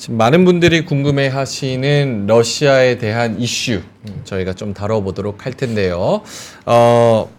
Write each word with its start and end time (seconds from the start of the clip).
지금 0.00 0.16
많은 0.16 0.46
분들이 0.46 0.86
궁금해 0.86 1.28
하시는 1.28 2.24
러시아에 2.26 2.96
대한 2.96 3.38
이슈 3.38 3.82
저희가 4.24 4.54
좀 4.54 4.72
다뤄보도록 4.72 5.44
할 5.44 5.52
텐데요. 5.52 6.22
어, 6.64 7.30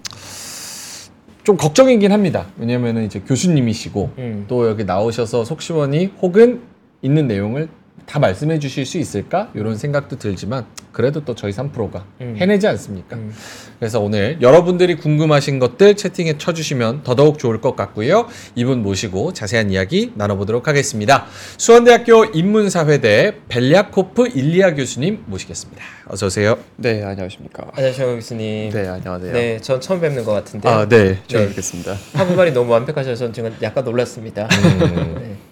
좀 1.44 1.58
걱정이긴 1.58 2.12
합니다. 2.12 2.46
왜냐면은 2.60 3.04
이제 3.04 3.20
교수님이시고 3.20 4.12
음. 4.20 4.46
또 4.48 4.70
여기 4.70 4.84
나오셔서 4.84 5.44
속시원이 5.44 6.12
혹은 6.22 6.62
있는 7.02 7.26
내용을 7.26 7.68
다 8.12 8.20
말씀해 8.20 8.60
주실 8.60 8.86
수 8.86 8.98
있을까? 8.98 9.50
이런 9.56 9.78
생각도 9.78 10.18
들지만 10.18 10.66
그래도 10.92 11.24
또 11.24 11.34
저희 11.34 11.54
3프로가 11.54 12.04
음. 12.20 12.36
해내지 12.38 12.68
않습니까? 12.68 13.16
음. 13.16 13.34
그래서 13.80 14.02
오늘 14.02 14.38
여러분들이 14.42 14.96
궁금하신 14.98 15.60
것들 15.60 15.96
채팅에 15.96 16.38
쳐주시면 16.38 17.04
더더욱 17.04 17.40
좋을 17.40 17.62
것 17.62 17.78
같고요. 17.78 18.28
이분 18.56 18.84
모시고 18.84 19.32
자세한 19.32 19.72
이야기 19.72 20.12
나눠보도록 20.16 20.68
하겠습니다. 20.68 21.26
수원대학교 21.56 22.26
인문사회대 22.34 23.44
벨리아코프 23.48 24.28
일리아 24.36 24.74
교수님 24.76 25.24
모시겠습니다. 25.28 25.82
어서 26.10 26.26
오세요. 26.26 26.58
네, 26.76 27.06
안녕하십니까. 27.06 27.72
안녕하세요 27.74 28.16
교수님. 28.16 28.72
네, 28.72 28.90
안녕하세요. 28.90 29.32
네, 29.32 29.60
전 29.62 29.80
처음 29.80 30.02
뵙는 30.02 30.26
것 30.26 30.34
같은데 30.34 30.68
아, 30.68 30.86
네, 30.86 31.18
처음 31.28 31.44
네. 31.44 31.48
뵙겠습니다. 31.48 31.96
한국말이 32.12 32.52
너무 32.52 32.74
완벽하셔서 32.74 33.32
지금 33.32 33.56
약간 33.62 33.86
놀랐습니다. 33.86 34.50
음. 34.52 35.16
네. 35.18 35.51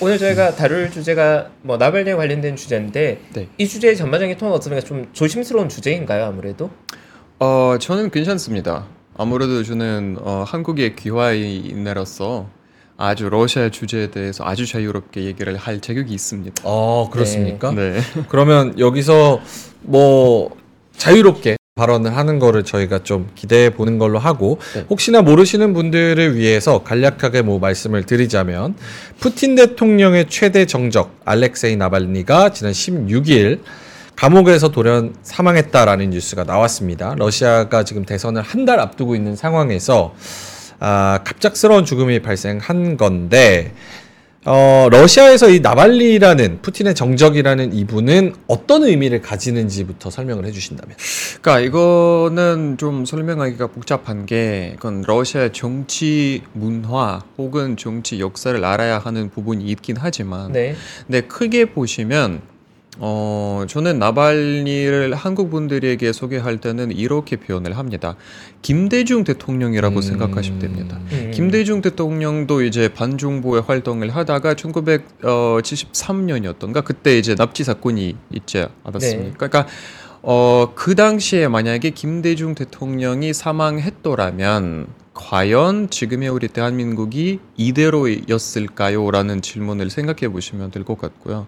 오늘 0.00 0.16
저희가 0.16 0.54
다룰 0.54 0.90
주제가 0.92 1.48
뭐 1.62 1.76
나발리에 1.76 2.14
관련된 2.14 2.54
주제인데 2.54 3.20
네. 3.32 3.48
이 3.58 3.66
주제의 3.66 3.96
전반적인 3.96 4.38
톤은 4.38 4.54
어떻습니까? 4.54 4.86
좀 4.86 5.08
조심스러운 5.12 5.68
주제인가요, 5.68 6.24
아무래도? 6.24 6.70
어, 7.40 7.76
저는 7.80 8.10
괜찮습니다. 8.10 8.86
아무래도 9.16 9.64
저는 9.64 10.18
어, 10.20 10.44
한국의 10.46 10.94
귀화인으로서 10.94 12.48
아주 12.96 13.28
러시아 13.28 13.70
주제에 13.70 14.10
대해서 14.12 14.44
아주 14.44 14.66
자유롭게 14.66 15.24
얘기를 15.24 15.56
할 15.56 15.80
자격이 15.80 16.14
있습니다. 16.14 16.62
어, 16.64 17.10
그렇습니까? 17.10 17.72
네. 17.72 17.98
그러면 18.28 18.78
여기서 18.78 19.40
뭐 19.82 20.56
자유롭게 20.96 21.57
발언을 21.78 22.16
하는 22.16 22.40
거를 22.40 22.64
저희가 22.64 23.04
좀 23.04 23.28
기대해 23.36 23.70
보는 23.70 23.98
걸로 23.98 24.18
하고 24.18 24.58
네. 24.74 24.84
혹시나 24.90 25.22
모르시는 25.22 25.72
분들을 25.74 26.34
위해서 26.36 26.82
간략하게 26.82 27.42
뭐 27.42 27.60
말씀을 27.60 28.04
드리자면 28.04 28.74
푸틴 29.20 29.54
대통령의 29.54 30.26
최대 30.28 30.66
정적 30.66 31.20
알렉세이 31.24 31.76
나발니가 31.76 32.50
지난 32.50 32.72
16일 32.72 33.60
감옥에서 34.16 34.70
돌연 34.72 35.14
사망했다라는 35.22 36.10
뉴스가 36.10 36.42
나왔습니다. 36.44 37.14
러시아가 37.16 37.84
지금 37.84 38.04
대선을 38.04 38.42
한 38.42 38.66
달 38.66 38.80
앞두고 38.80 39.14
있는 39.14 39.36
상황에서 39.36 40.14
아, 40.80 41.20
갑작스러운 41.24 41.84
죽음이 41.84 42.20
발생한 42.20 42.96
건데 42.96 43.72
어, 44.44 44.88
러시아에서 44.90 45.50
이 45.50 45.60
나발리라는 45.60 46.62
푸틴의 46.62 46.94
정적이라는 46.94 47.74
이분은 47.74 48.34
어떤 48.46 48.84
의미를 48.84 49.20
가지는지부터 49.20 50.10
설명을 50.10 50.46
해주신다면. 50.46 50.96
그러니까 51.42 51.60
이거는 51.66 52.76
좀 52.78 53.04
설명하기가 53.04 53.66
복잡한 53.68 54.26
게 54.26 54.72
그건 54.76 55.02
러시아 55.06 55.50
정치 55.50 56.42
문화 56.52 57.22
혹은 57.36 57.76
정치 57.76 58.20
역사를 58.20 58.64
알아야 58.64 58.98
하는 58.98 59.28
부분이 59.28 59.64
있긴 59.66 59.96
하지만 59.98 60.52
네. 60.52 60.74
근데 61.06 61.20
크게 61.22 61.66
보시면 61.66 62.40
어 63.00 63.64
저는 63.68 63.98
나발니를 63.98 65.14
한국 65.14 65.50
분들에게 65.50 66.12
소개할 66.12 66.58
때는 66.58 66.90
이렇게 66.92 67.36
표현을 67.36 67.76
합니다. 67.78 68.16
김대중 68.62 69.24
대통령이라고 69.24 69.96
음. 69.96 70.02
생각하시면 70.02 70.58
됩니다. 70.58 70.98
음. 71.12 71.30
김대중 71.32 71.80
대통령도 71.80 72.62
이제 72.62 72.88
반정부의 72.88 73.62
활동을 73.62 74.10
하다가 74.10 74.54
1973년이었던가 74.54 76.84
그때 76.84 77.18
이제 77.18 77.34
납치 77.34 77.64
사건이 77.64 78.16
있지 78.32 78.66
않았습니까? 78.84 79.48
그러니까 79.48 79.66
어 80.22 80.68
그 80.74 80.94
당시에 80.94 81.48
만약에 81.48 81.90
김대중 81.90 82.54
대통령이 82.54 83.32
사망했더라면 83.32 84.86
과연 85.14 85.90
지금의 85.90 86.28
우리 86.28 86.48
대한민국이 86.48 87.40
이대로였을까요?라는 87.56 89.42
질문을 89.42 89.90
생각해 89.90 90.28
보시면 90.32 90.70
될 90.70 90.84
것 90.84 90.98
같고요. 90.98 91.46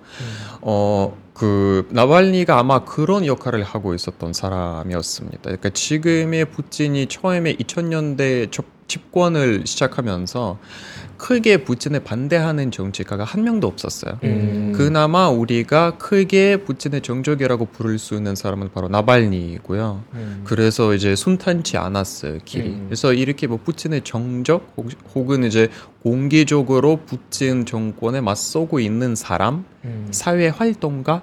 어, 0.60 1.16
그, 1.44 1.88
나발니가 1.90 2.58
아마 2.58 2.84
그런 2.84 3.24
역할을 3.24 3.62
하고 3.62 3.94
있었던 3.94 4.34
사람이었습니다. 4.34 5.38
그러니까 5.42 5.70
지금의 5.70 6.44
푸틴이 6.50 7.06
처음에 7.06 7.54
2000년대 7.56 8.50
집권을 8.86 9.62
시작하면서 9.66 10.58
크게 11.16 11.64
푸틴에 11.64 12.00
반대하는 12.00 12.70
정치가가 12.70 13.24
한 13.24 13.44
명도 13.44 13.68
없었어요. 13.68 14.18
음. 14.24 14.72
그나마 14.76 15.30
우리가 15.30 15.96
크게 15.96 16.58
푸틴의 16.64 17.00
정적이라고 17.02 17.66
부를 17.66 17.98
수 17.98 18.16
있는 18.16 18.34
사람은 18.34 18.70
바로 18.74 18.88
나발니이고요. 18.88 20.02
음. 20.14 20.40
그래서 20.44 20.92
이제 20.94 21.14
순탄치 21.16 21.78
않았어요 21.78 22.38
길이. 22.44 22.68
음. 22.70 22.82
그래서 22.86 23.14
이렇게 23.14 23.46
뭐 23.46 23.58
푸틴의 23.64 24.02
정적 24.02 24.74
혹- 24.76 24.88
혹은 25.14 25.44
이제 25.44 25.68
공개적으로 26.02 27.00
푸틴 27.06 27.64
정권에 27.64 28.20
맞서고 28.20 28.80
있는 28.80 29.14
사람, 29.14 29.64
음. 29.84 30.08
사회 30.10 30.48
활동가 30.48 31.22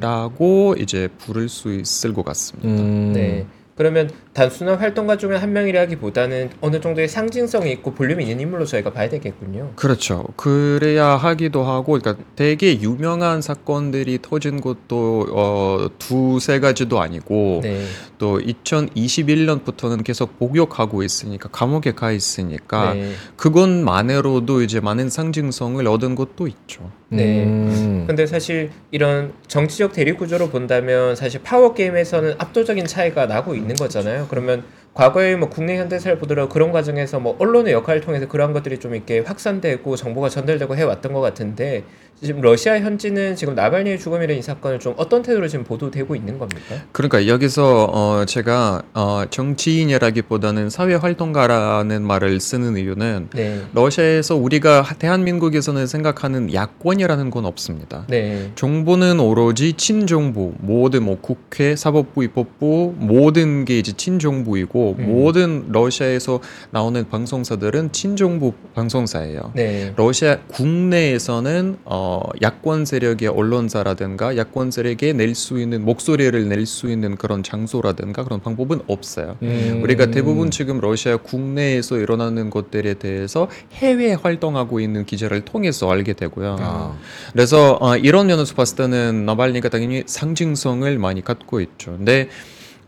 라고 0.00 0.72
음. 0.72 0.78
이제 0.78 1.08
부를 1.18 1.48
수 1.48 1.72
있을 1.72 2.12
것 2.14 2.24
같습니다. 2.24 2.68
음. 2.68 3.12
네. 3.12 3.46
그러면 3.76 4.10
단순한 4.32 4.76
활동가 4.76 5.18
중에 5.18 5.36
한 5.36 5.52
명이라기보다는 5.52 6.50
어느 6.62 6.80
정도의 6.80 7.08
상징성이 7.08 7.72
있고 7.72 7.92
볼륨이 7.92 8.24
있는 8.24 8.40
인물로 8.40 8.64
저희가 8.64 8.90
봐야 8.90 9.08
되겠군요. 9.10 9.72
그렇죠. 9.76 10.24
그래야 10.36 11.08
하기도 11.08 11.62
하고, 11.62 11.98
그러니까 11.98 12.24
되게 12.36 12.80
유명한 12.80 13.42
사건들이 13.42 14.20
터진 14.22 14.62
것도 14.62 15.26
어, 15.30 15.88
두세 15.98 16.58
가지도 16.58 17.02
아니고, 17.02 17.60
네. 17.62 17.84
또 18.16 18.38
2021년부터는 18.38 20.02
계속 20.04 20.38
복역하고 20.38 21.02
있으니까 21.02 21.50
감옥에 21.50 21.92
가 21.92 22.12
있으니까 22.12 22.94
네. 22.94 23.12
그것만으로도 23.36 24.62
이제 24.62 24.80
많은 24.80 25.10
상징성을 25.10 25.86
얻은 25.86 26.14
것도 26.14 26.46
있죠. 26.48 26.90
네. 27.08 27.44
음. 27.44 28.04
근데 28.06 28.26
사실 28.26 28.70
이런 28.90 29.32
정치적 29.46 29.92
대립 29.92 30.18
구조로 30.18 30.48
본다면 30.48 31.14
사실 31.14 31.40
파워 31.42 31.72
게임에서는 31.72 32.34
압도적인 32.38 32.86
차이가 32.86 33.26
나고 33.26 33.54
있는 33.54 33.76
거잖아요. 33.76 34.26
그러면 34.28 34.64
과거에 34.94 35.36
뭐 35.36 35.48
국내 35.48 35.76
현대사를 35.76 36.18
보더라도 36.18 36.48
그런 36.48 36.72
과정에서 36.72 37.20
뭐 37.20 37.36
언론의 37.38 37.72
역할을 37.74 38.00
통해서 38.00 38.26
그러한 38.26 38.52
것들이 38.52 38.78
좀 38.78 38.94
이렇게 38.94 39.20
확산되고 39.20 39.94
정보가 39.94 40.30
전달되고 40.30 40.74
해왔던 40.74 41.12
것 41.12 41.20
같은데 41.20 41.84
지금 42.22 42.40
러시아 42.40 42.80
현지는 42.80 43.36
지금 43.36 43.54
나발니의 43.54 43.98
죽음이라는 43.98 44.38
이 44.38 44.42
사건을 44.42 44.78
좀 44.78 44.94
어떤 44.96 45.20
태도로 45.22 45.48
지금 45.48 45.64
보도되고 45.64 46.16
있는 46.16 46.38
겁니까? 46.38 46.76
그러니까 46.92 47.26
여기서 47.26 47.90
어 47.92 48.24
제가 48.24 48.82
어 48.94 49.24
정치인이라기보다는 49.28 50.70
사회 50.70 50.94
활동가라는 50.94 52.02
말을 52.02 52.40
쓰는 52.40 52.78
이유는 52.78 53.28
네. 53.34 53.60
러시아에서 53.74 54.34
우리가 54.34 54.86
대한민국에서는 54.98 55.86
생각하는 55.86 56.54
야권이라는 56.54 57.30
건 57.30 57.44
없습니다. 57.44 58.06
네. 58.08 58.50
정부는 58.54 59.20
오로지 59.20 59.74
친정부, 59.74 60.54
모든 60.58 61.04
뭐 61.04 61.18
국회, 61.20 61.76
사법부, 61.76 62.24
입법부 62.24 62.94
모든 62.96 63.66
게 63.66 63.78
이제 63.78 63.92
친정부이고 63.92 64.96
음. 64.98 65.06
모든 65.06 65.66
러시아에서 65.70 66.40
나오는 66.70 67.06
방송사들은 67.06 67.92
친정부 67.92 68.54
방송사예요. 68.74 69.52
네. 69.54 69.92
러시아 69.96 70.38
국내에서는 70.48 71.76
어, 71.84 72.05
야권 72.42 72.84
세력의 72.84 73.28
언론사라든가 73.28 74.36
야권 74.36 74.70
세력에 74.70 75.12
낼 75.12 75.34
수 75.34 75.60
있는 75.60 75.84
목소리를 75.84 76.48
낼 76.48 76.66
수 76.66 76.90
있는 76.90 77.16
그런 77.16 77.42
장소라든가 77.42 78.24
그런 78.24 78.40
방법은 78.40 78.80
없어요. 78.86 79.36
음. 79.42 79.80
우리가 79.82 80.06
대부분 80.10 80.50
지금 80.50 80.80
러시아 80.80 81.16
국내에서 81.16 81.98
일어나는 81.98 82.50
것들에 82.50 82.94
대해서 82.94 83.48
해외 83.72 84.14
활동하고 84.14 84.80
있는 84.80 85.04
기자를 85.04 85.44
통해서 85.44 85.90
알게 85.90 86.14
되고요. 86.14 86.56
아. 86.60 86.96
그래서 87.32 87.78
어, 87.80 87.96
이런 87.96 88.26
면에서 88.28 88.54
봤을 88.54 88.76
때는 88.76 89.26
나발니가 89.26 89.68
당연히 89.68 90.02
상징성을 90.06 90.98
많이 90.98 91.22
갖고 91.22 91.60
있죠. 91.60 91.92
근데 91.96 92.28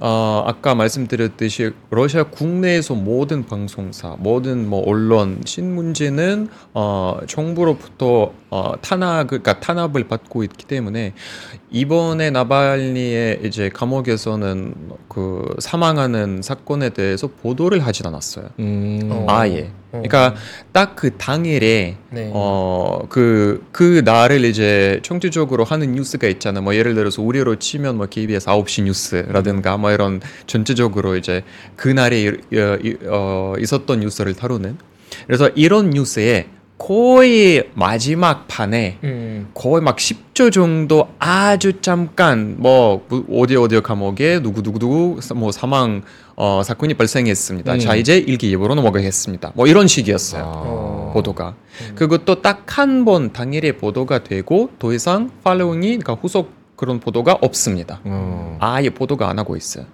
어, 0.00 0.44
아까 0.46 0.76
말씀드렸듯이 0.76 1.72
러시아 1.90 2.22
국내에서 2.22 2.94
모든 2.94 3.44
방송사, 3.46 4.14
모든 4.20 4.68
뭐 4.68 4.80
언론, 4.86 5.40
신문지는 5.44 6.48
어, 6.72 7.18
정부로부터 7.26 8.32
어, 8.50 8.72
탄압, 8.80 9.26
그러니까 9.28 9.60
탄압을 9.60 10.08
받고 10.08 10.42
있기 10.44 10.64
때문에 10.66 11.12
이번에 11.70 12.30
나발니의 12.30 13.40
이제 13.44 13.68
감옥에서는 13.68 14.74
그 15.08 15.44
사망하는 15.58 16.40
사건에 16.42 16.88
대해서 16.90 17.26
보도를 17.26 17.80
하진 17.86 18.06
않았어요. 18.06 18.46
음. 18.58 19.00
어. 19.10 19.26
아예. 19.28 19.70
어. 19.92 20.02
그러니까 20.02 20.34
딱 20.72 20.96
그 20.96 21.16
당일에 21.16 21.96
네. 22.10 22.30
어, 22.32 23.00
그, 23.08 23.64
그 23.70 24.00
날을 24.04 24.44
이제 24.46 24.98
총체적으로 25.02 25.64
하는 25.64 25.92
뉴스가 25.92 26.26
있잖아요. 26.28 26.62
뭐 26.64 26.74
예를 26.74 26.94
들어서 26.94 27.20
우리로 27.22 27.56
치면 27.56 27.96
뭐 27.98 28.06
KBS 28.06 28.46
9시 28.46 28.82
뉴스라든가 28.84 29.76
뭐 29.76 29.92
이런 29.92 30.20
전체적으로 30.46 31.16
이제 31.16 31.44
그 31.76 31.88
날에 31.88 32.22
이- 32.22 32.28
어, 32.58 32.78
이- 32.82 32.96
어, 33.06 33.54
있었던 33.58 34.00
뉴스를 34.00 34.34
다루는. 34.34 34.78
그래서 35.26 35.50
이런 35.54 35.90
뉴스에 35.90 36.46
거의 36.78 37.68
마지막 37.74 38.46
판에 38.46 38.98
음. 39.02 39.48
거의 39.52 39.82
막 39.82 39.96
10조 39.96 40.52
정도 40.52 41.08
아주 41.18 41.80
잠깐 41.80 42.54
뭐 42.58 43.04
어디 43.32 43.56
어디 43.56 43.80
감옥에 43.80 44.40
누구 44.40 44.62
누구 44.62 44.78
누구 44.78 45.20
뭐 45.34 45.50
사망 45.52 46.02
어, 46.36 46.62
사건이 46.64 46.94
발생했습니다. 46.94 47.74
음. 47.74 47.78
자 47.80 47.96
이제 47.96 48.16
일기예보로 48.16 48.76
넘어가겠습니다. 48.76 49.52
뭐 49.54 49.66
이런 49.66 49.88
식이었어요. 49.88 50.42
어. 50.46 51.10
보도가 51.14 51.54
음. 51.90 51.94
그것도 51.96 52.42
딱 52.42 52.64
한 52.78 53.04
번 53.04 53.32
당일에 53.32 53.72
보도가 53.72 54.22
되고 54.22 54.70
더 54.78 54.92
이상 54.92 55.30
팔로잉이 55.42 55.98
그러니까 55.98 56.14
후속 56.14 56.52
그런 56.76 57.00
보도가 57.00 57.38
없습니다. 57.42 58.00
어. 58.04 58.56
아예 58.60 58.88
보도가 58.90 59.28
안 59.28 59.38
하고 59.40 59.56
있어요. 59.56 59.84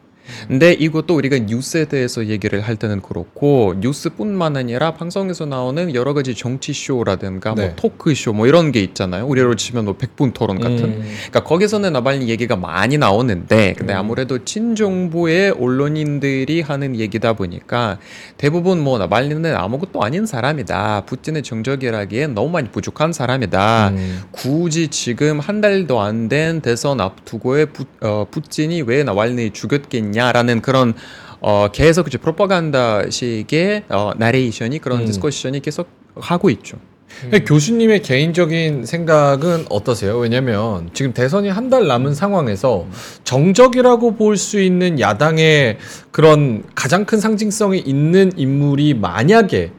근데 0.49 0.73
이것도 0.73 1.15
우리가 1.15 1.38
뉴스에 1.38 1.85
대해서 1.87 2.26
얘기를 2.26 2.61
할 2.61 2.76
때는 2.76 3.00
그렇고 3.00 3.75
뉴스뿐만 3.79 4.56
아니라 4.56 4.94
방송에서 4.94 5.47
나오는 5.47 5.94
여러 5.94 6.12
가지 6.15 6.35
정치 6.35 6.73
쇼라든가 6.73 7.55
네. 7.55 7.67
뭐 7.67 7.73
토크 7.76 8.15
쇼 8.15 8.32
뭐 8.32 8.49
이런 8.49 8.73
게 8.73 8.82
있잖아요. 8.82 9.26
우리로 9.26 9.55
치면 9.55 9.85
뭐 9.85 9.97
백분 9.97 10.32
토론 10.32 10.59
같은. 10.59 10.85
음. 10.85 11.03
그러니까 11.29 11.44
거기서는 11.44 11.93
나발리 11.93 12.29
얘기가 12.29 12.56
많이 12.56 12.99
나오는데 12.99 13.75
근데 13.79 13.93
음. 13.93 13.99
아무래도 13.99 14.44
친정부의 14.44 15.50
언론인들이 15.53 16.62
하는 16.62 16.97
얘기다 16.99 17.35
보니까 17.35 17.99
대부분 18.38 18.81
뭐 18.81 18.99
나발리는 18.99 19.55
아무것도 19.55 20.03
아닌 20.03 20.26
사람이다. 20.26 21.05
푸틴의 21.06 21.43
정적이라기엔 21.44 22.35
너무 22.35 22.50
많이 22.50 22.71
부족한 22.71 23.12
사람이다. 23.12 23.88
음. 23.91 24.23
굳이 24.32 24.88
지금 24.88 25.38
한 25.38 25.61
달도 25.61 26.00
안 26.00 26.25
된 26.29 26.61
대선 26.62 27.00
앞두고에 27.00 27.67
푸, 27.67 27.85
어, 28.00 28.26
푸틴이 28.31 28.82
왜 28.82 29.05
나왈리 29.05 29.50
죽였겠냐 29.50 30.13
라는 30.32 30.61
그런 30.62 30.94
어, 31.40 31.69
계속 31.72 32.06
이제 32.08 32.19
프로파간다식의 32.19 33.84
어, 33.90 34.12
나레이션이 34.16 34.78
그런 34.78 35.00
음. 35.00 35.06
discussion이 35.06 35.61
계속 35.61 35.88
하고 36.16 36.50
있죠. 36.50 36.78
근데 37.20 37.44
교수님의 37.44 38.02
개인적인 38.02 38.87
생각은 38.87 39.66
어떠세요? 39.70 40.19
왜냐면 40.19 40.90
지금 40.94 41.12
대선이 41.12 41.49
한 41.49 41.70
달 41.70 41.87
남은 41.87 42.14
상황에서 42.14 42.87
정적이라고 43.25 44.16
볼 44.16 44.37
수 44.37 44.58
있는 44.61 44.99
야당의 44.99 45.78
그런 46.11 46.64
가장 46.75 47.05
큰 47.05 47.20
상징성이 47.20 47.78
있는 47.81 48.32
인물이 48.37 48.94
만약에 48.94 49.70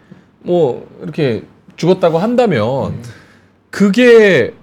뭐 0.43 0.87
이렇게 1.03 1.43
죽었다고 1.75 2.19
한다면 2.19 2.95
그게 3.69 4.53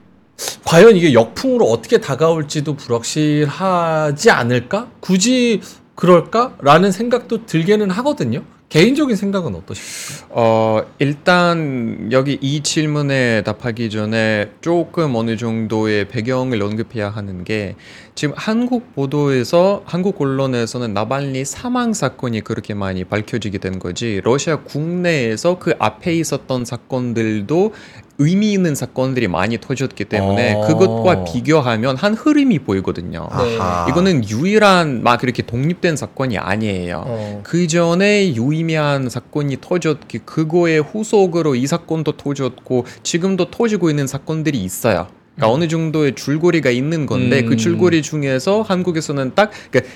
과연 0.64 0.96
이게 0.96 1.12
역풍으로 1.12 1.66
어떻게 1.66 1.98
다가올지도 1.98 2.76
불확실하지 2.76 4.30
않을까? 4.30 4.90
굳이 5.00 5.60
그럴까? 5.94 6.56
라는 6.60 6.90
생각도 6.90 7.46
들게는 7.46 7.90
하거든요. 7.90 8.42
개인적인 8.72 9.16
생각은 9.16 9.54
어떠십니까? 9.54 10.28
어, 10.30 10.82
일단 10.98 12.08
여기 12.10 12.38
이 12.40 12.62
질문에 12.62 13.42
답하기 13.42 13.90
전에 13.90 14.50
조금 14.62 15.14
어느 15.14 15.36
정도의 15.36 16.08
배경을 16.08 16.62
언급해야 16.62 17.10
하는 17.10 17.44
게 17.44 17.76
지금 18.14 18.34
한국 18.36 18.94
보도에서 18.94 19.82
한국 19.84 20.20
언론에서는 20.20 20.92
나발리 20.92 21.44
사망 21.44 21.94
사건이 21.94 22.42
그렇게 22.42 22.74
많이 22.74 23.04
밝혀지게 23.04 23.58
된 23.58 23.78
거지 23.78 24.20
러시아 24.22 24.56
국내에서 24.56 25.58
그 25.58 25.74
앞에 25.78 26.14
있었던 26.14 26.64
사건들도 26.64 27.72
의미 28.18 28.52
있는 28.52 28.74
사건들이 28.74 29.26
많이 29.26 29.58
터졌기 29.58 30.04
때문에 30.04 30.54
어. 30.54 30.66
그것과 30.66 31.24
비교하면 31.24 31.96
한 31.96 32.14
흐름이 32.14 32.60
보이거든요. 32.60 33.28
네. 33.38 33.58
아하. 33.58 33.86
이거는 33.88 34.28
유일한 34.28 35.02
막 35.02 35.18
그렇게 35.20 35.42
독립된 35.42 35.96
사건이 35.96 36.38
아니에요. 36.38 37.04
어. 37.06 37.40
그 37.42 37.66
전에 37.66 38.34
유의미한 38.34 39.08
사건이 39.08 39.56
터졌기 39.60 40.20
그거의 40.20 40.80
후속으로 40.80 41.54
이 41.54 41.66
사건도 41.66 42.12
터졌고 42.18 42.84
지금도 43.02 43.50
터지고 43.50 43.90
있는 43.90 44.06
사건들이 44.06 44.62
있어요. 44.62 45.08
그러니까 45.36 45.48
음. 45.48 45.54
어느 45.54 45.68
정도의 45.68 46.14
줄거리가 46.14 46.70
있는 46.70 47.06
건데 47.06 47.40
음. 47.40 47.46
그 47.46 47.56
줄거리 47.56 48.02
중에서 48.02 48.62
한국에서는 48.62 49.32
딱 49.34 49.50
그러니까 49.70 49.92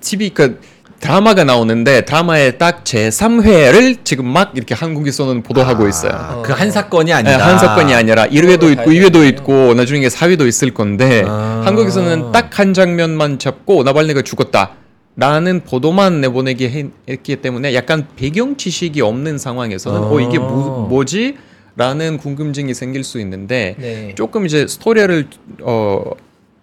TV 0.00 0.30
그 0.30 0.60
드라마가 1.00 1.42
나오는데 1.42 2.04
드라마의 2.04 2.58
딱 2.58 2.84
제 2.84 3.08
3회를 3.08 4.04
지금 4.04 4.26
막 4.26 4.52
이렇게 4.54 4.74
한국에서는 4.74 5.42
보도하고 5.42 5.88
있어요. 5.88 6.42
그한 6.44 6.70
사건이 6.70 7.06
네, 7.06 7.12
아니다. 7.12 7.44
한 7.46 7.58
사건이 7.58 7.92
아니라 7.94 8.26
1회도 8.26 8.60
그걸로 8.60 8.70
있고 8.70 8.76
봐야 8.76 8.86
2회도 8.86 9.12
되겠네요. 9.12 9.28
있고 9.28 9.74
나중에 9.74 10.08
4회도 10.08 10.46
있을 10.46 10.72
건데 10.74 11.24
아. 11.26 11.62
한국에서는 11.64 12.30
딱 12.32 12.50
한 12.52 12.74
장면만 12.74 13.38
잡고 13.38 13.82
나발리가 13.82 14.22
죽었다. 14.22 14.72
라는 15.16 15.60
보도만 15.64 16.20
내보내기 16.20 16.68
해- 16.68 16.86
했기 17.08 17.36
때문에 17.36 17.74
약간 17.74 18.06
배경 18.16 18.56
지식이 18.56 19.00
없는 19.00 19.38
상황에서는 19.38 19.98
아. 20.00 20.02
어 20.04 20.20
이게 20.20 20.38
뭐, 20.38 20.86
뭐지? 20.88 21.36
라는 21.76 22.18
궁금증이 22.18 22.74
생길 22.74 23.02
수 23.04 23.20
있는데 23.20 23.76
네. 23.78 24.14
조금 24.14 24.44
이제 24.46 24.66
스토리를 24.66 25.26
어 25.62 26.02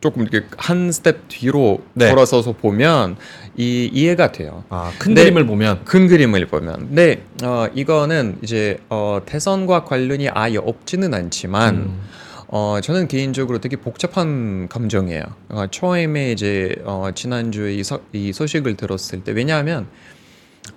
조금 0.01 0.21
이렇게 0.21 0.45
한 0.57 0.91
스텝 0.91 1.27
뒤로 1.27 1.81
네. 1.93 2.09
돌아서서 2.09 2.53
보면 2.53 3.17
이 3.57 3.89
이해가 3.91 4.31
돼요. 4.31 4.63
아, 4.69 4.91
큰 4.97 5.13
네. 5.13 5.23
그림을 5.23 5.45
보면 5.45 5.83
큰 5.83 6.07
그림을 6.07 6.45
보면. 6.45 6.87
근데 6.87 7.23
어 7.43 7.67
이거는 7.73 8.37
이제 8.41 8.77
어 8.89 9.21
대선과 9.25 9.83
관련이 9.83 10.29
아예 10.29 10.57
없지는 10.57 11.13
않지만 11.13 11.75
음. 11.75 12.01
어 12.47 12.79
저는 12.81 13.07
개인적으로 13.07 13.59
되게 13.59 13.75
복잡한 13.75 14.69
감정이에요. 14.69 15.23
어, 15.49 15.65
처음에 15.69 16.31
이제 16.31 16.75
어 16.85 17.09
지난주에 17.13 17.73
이, 17.73 17.83
서, 17.83 17.99
이 18.13 18.31
소식을 18.31 18.75
들었을 18.77 19.23
때 19.23 19.33
왜냐하면 19.33 19.87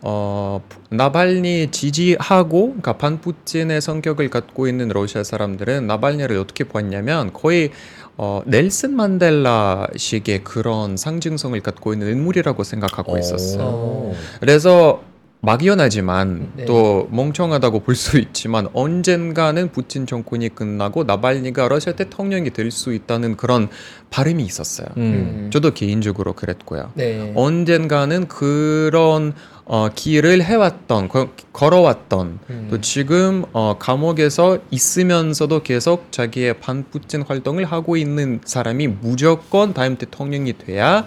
어 0.01 0.61
나발니 0.91 1.71
지지하고 1.71 2.67
그러니까 2.69 2.99
반푸틴의 2.99 3.81
성격을 3.81 4.31
갖고 4.31 4.67
있는 4.67 4.89
러시아 4.89 5.23
사람들은 5.23 5.87
나발니를 5.87 6.37
어떻게 6.39 6.65
봤냐면 6.65 7.33
거의 7.33 7.71
어 8.17 8.43
넬슨 8.47 8.97
만델라식의 8.97 10.45
그런 10.45 10.97
상징성을 10.97 11.59
갖고 11.61 11.93
있는 11.93 12.09
인물이라고 12.13 12.65
생각하고 12.65 13.17
있었어요. 13.19 13.63
어. 13.63 14.15
그래서 14.41 15.03
막연하지만 15.43 16.53
네. 16.57 16.65
또 16.67 17.09
멍청하다고 17.11 17.81
볼 17.81 17.93
수 17.97 18.19
있지만 18.19 18.69
언젠가는 18.73 19.71
푸틴 19.73 20.07
정권이 20.07 20.55
끝나고 20.55 21.05
나발니가 21.05 21.69
러시아 21.69 21.93
대통령이 21.95 22.51
될 22.51 22.71
수 22.71 22.95
있다는 22.95 23.37
그런 23.37 23.69
바람이 24.11 24.43
있었어요. 24.45 24.87
음. 24.97 25.51
저도 25.53 25.75
개인적으로 25.75 26.33
그랬고요. 26.33 26.91
네. 26.95 27.33
언젠가는 27.37 28.29
그런 28.29 29.35
어, 29.65 29.89
길을 29.95 30.43
해왔던 30.43 31.09
거- 31.09 31.29
걸어왔던 31.53 32.39
음. 32.51 32.69
또 32.71 32.81
지금 32.81 33.45
어, 33.53 33.77
감옥에서 33.79 34.59
있으면서도 34.71 35.63
계속 35.65 36.11
자기의 36.13 36.61
반푸틴 36.61 37.23
활동을 37.23 37.65
하고 37.65 37.97
있는 37.97 38.41
사람이 38.45 38.87
무조건 38.89 39.75
다음 39.75 39.97
대통령이 39.97 40.55
돼야 40.57 41.05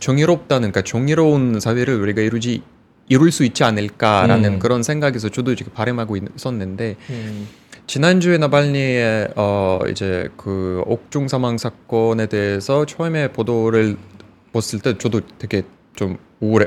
정의롭다는 0.00 0.72
그러니까 0.72 0.82
정의로운 0.82 1.60
사회를 1.60 1.94
우리가 2.00 2.20
이루지 2.20 2.62
이룰 3.08 3.30
수 3.32 3.44
있지 3.44 3.62
않을까라는 3.64 4.54
음. 4.54 4.58
그런 4.58 4.82
생각에서 4.82 5.28
저도 5.28 5.54
지금 5.54 5.72
바람하고 5.72 6.16
있- 6.16 6.24
있었는데 6.36 6.96
음. 7.10 7.48
지난주에 7.86 8.38
나발니의 8.38 9.28
어 9.36 9.78
이제 9.88 10.28
그 10.36 10.82
옥중 10.86 11.28
사망 11.28 11.56
사건에 11.56 12.26
대해서 12.26 12.84
처음에 12.84 13.28
보도를 13.32 13.96
봤을 14.52 14.80
때 14.80 14.98
저도 14.98 15.20
되게 15.38 15.62
좀 15.94 16.18
우울해 16.40 16.66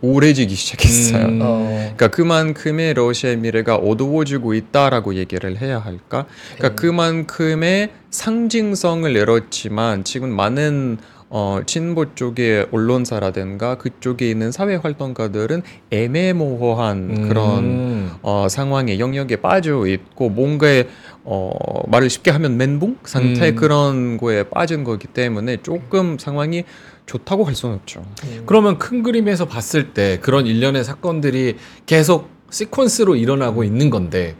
우울해지기 0.00 0.52
시작했어요. 0.54 1.26
음. 1.26 1.38
어. 1.42 1.68
그러니까 1.94 2.08
그만큼의 2.08 2.94
러시아의 2.94 3.36
미래가 3.36 3.76
어두워지고 3.76 4.54
있다라고 4.54 5.14
얘기를 5.14 5.60
해야 5.60 5.78
할까? 5.78 6.26
그러니까 6.56 6.68
네. 6.70 6.74
그만큼의 6.74 7.90
상징성을 8.10 9.14
잃었지만 9.14 10.04
지금 10.04 10.30
많은 10.30 10.98
어, 11.34 11.62
진보 11.64 12.14
쪽의 12.14 12.66
언론사라든가 12.72 13.76
그쪽에 13.78 14.28
있는 14.28 14.52
사회 14.52 14.74
활동가들은 14.76 15.62
애매모호한 15.90 16.96
음. 16.98 17.28
그런 17.28 18.10
어, 18.20 18.48
상황에 18.50 18.98
영역에 18.98 19.36
빠져 19.36 19.86
있고 19.86 20.28
뭔가에 20.28 20.88
어, 21.24 21.50
말을 21.88 22.10
쉽게 22.10 22.30
하면 22.32 22.58
멘붕 22.58 22.98
상태 23.04 23.48
음. 23.48 23.56
그런 23.56 24.16
거에 24.18 24.42
빠진 24.42 24.84
거기 24.84 25.06
때문에 25.06 25.62
조금 25.62 26.18
상황이 26.18 26.64
좋다고 27.06 27.44
할 27.44 27.54
수는 27.54 27.76
없죠. 27.76 28.04
음. 28.24 28.42
그러면 28.44 28.76
큰 28.76 29.02
그림에서 29.02 29.46
봤을 29.46 29.94
때 29.94 30.18
그런 30.20 30.46
일련의 30.46 30.84
사건들이 30.84 31.56
계속 31.86 32.28
시퀀스로 32.50 33.18
일어나고 33.18 33.64
있는 33.64 33.88
건데 33.88 34.36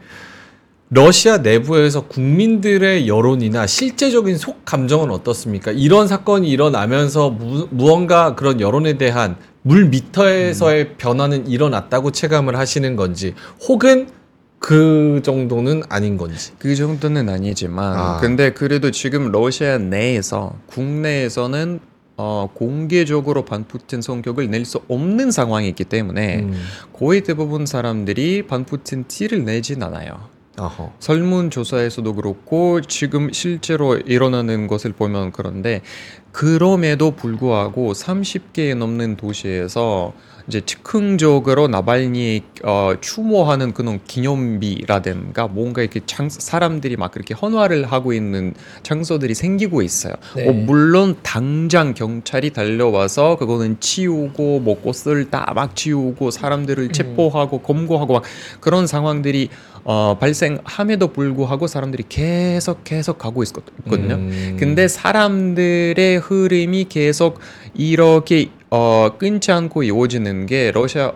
러시아 0.93 1.39
내부에서 1.39 2.01
국민들의 2.01 3.07
여론이나 3.07 3.65
실제적인 3.65 4.37
속 4.37 4.63
감정은 4.63 5.09
어떻습니까? 5.09 5.71
이런 5.71 6.07
사건이 6.07 6.47
일어나면서 6.47 7.31
무, 7.31 7.67
무언가 7.71 8.35
그런 8.35 8.61
여론에 8.61 8.99
대한 8.99 9.35
물 9.63 9.85
미터에서의 9.85 10.95
변화는 10.97 11.47
일어났다고 11.47 12.11
체감을 12.11 12.57
하시는 12.57 12.95
건지 12.95 13.33
혹은 13.67 14.07
그 14.59 15.21
정도는 15.23 15.81
아닌 15.89 16.15
건지. 16.17 16.51
그 16.59 16.75
정도는 16.75 17.27
아니지만 17.27 17.97
아. 17.97 18.17
근데 18.21 18.53
그래도 18.53 18.91
지금 18.91 19.31
러시아 19.31 19.79
내에서 19.79 20.53
국내에서는 20.67 21.79
어, 22.17 22.49
공개적으로 22.53 23.45
반푸틴 23.45 24.03
성격을 24.03 24.51
낼 24.51 24.63
수 24.65 24.79
없는 24.87 25.31
상황이기 25.31 25.85
때문에 25.85 26.41
음. 26.41 26.53
거의 26.93 27.21
대부분 27.21 27.65
사람들이 27.65 28.43
반푸틴 28.45 29.05
티를 29.07 29.43
내진 29.43 29.81
않아요. 29.81 30.32
어허. 30.57 30.93
설문조사에서도 30.99 32.13
그렇고 32.13 32.81
지금 32.81 33.31
실제로 33.31 33.97
일어나는 33.97 34.67
것을 34.67 34.93
보면 34.93 35.31
그런데 35.31 35.81
그럼에도 36.31 37.11
불구하고 37.11 37.93
30개에 37.93 38.75
넘는 38.75 39.17
도시에서 39.17 40.13
이제 40.47 40.61
즉흥적으로 40.61 41.67
나발니 41.67 42.43
어, 42.63 42.93
추모하는 42.99 43.73
그런 43.73 43.99
기념비라든가 44.05 45.47
뭔가 45.47 45.81
이렇게 45.81 46.01
장, 46.05 46.29
사람들이 46.29 46.97
막 46.97 47.11
그렇게 47.11 47.33
헌화를 47.33 47.91
하고 47.91 48.13
있는 48.13 48.53
장소들이 48.83 49.35
생기고 49.35 49.81
있어요. 49.81 50.13
네. 50.35 50.49
어, 50.49 50.51
물론 50.53 51.15
당장 51.23 51.93
경찰이 51.93 52.51
달려와서 52.51 53.37
그거는 53.37 53.77
치우고 53.79 54.59
뭐 54.59 54.81
꽃을 54.81 55.29
다 55.29 55.43
막 55.53 55.75
치우고 55.75 56.31
사람들을 56.31 56.91
체포하고 56.91 57.59
검거하고 57.59 58.13
막 58.13 58.23
그런 58.59 58.87
상황들이 58.87 59.49
어, 59.85 60.17
발생함에도 60.19 61.11
불구하고 61.11 61.67
사람들이 61.67 62.05
계속 62.07 62.83
계속 62.83 63.17
가고 63.17 63.43
있, 63.43 63.49
있거든요. 63.85 64.15
음. 64.15 64.57
근데 64.59 64.87
사람들의 64.87 66.17
흐름이 66.19 66.85
계속 66.89 67.39
이렇게 67.73 68.49
어, 68.75 69.17
끊지 69.19 69.51
않고 69.51 69.83
이어지는 69.83 70.47
게 70.47 70.71
러시아 70.71 71.13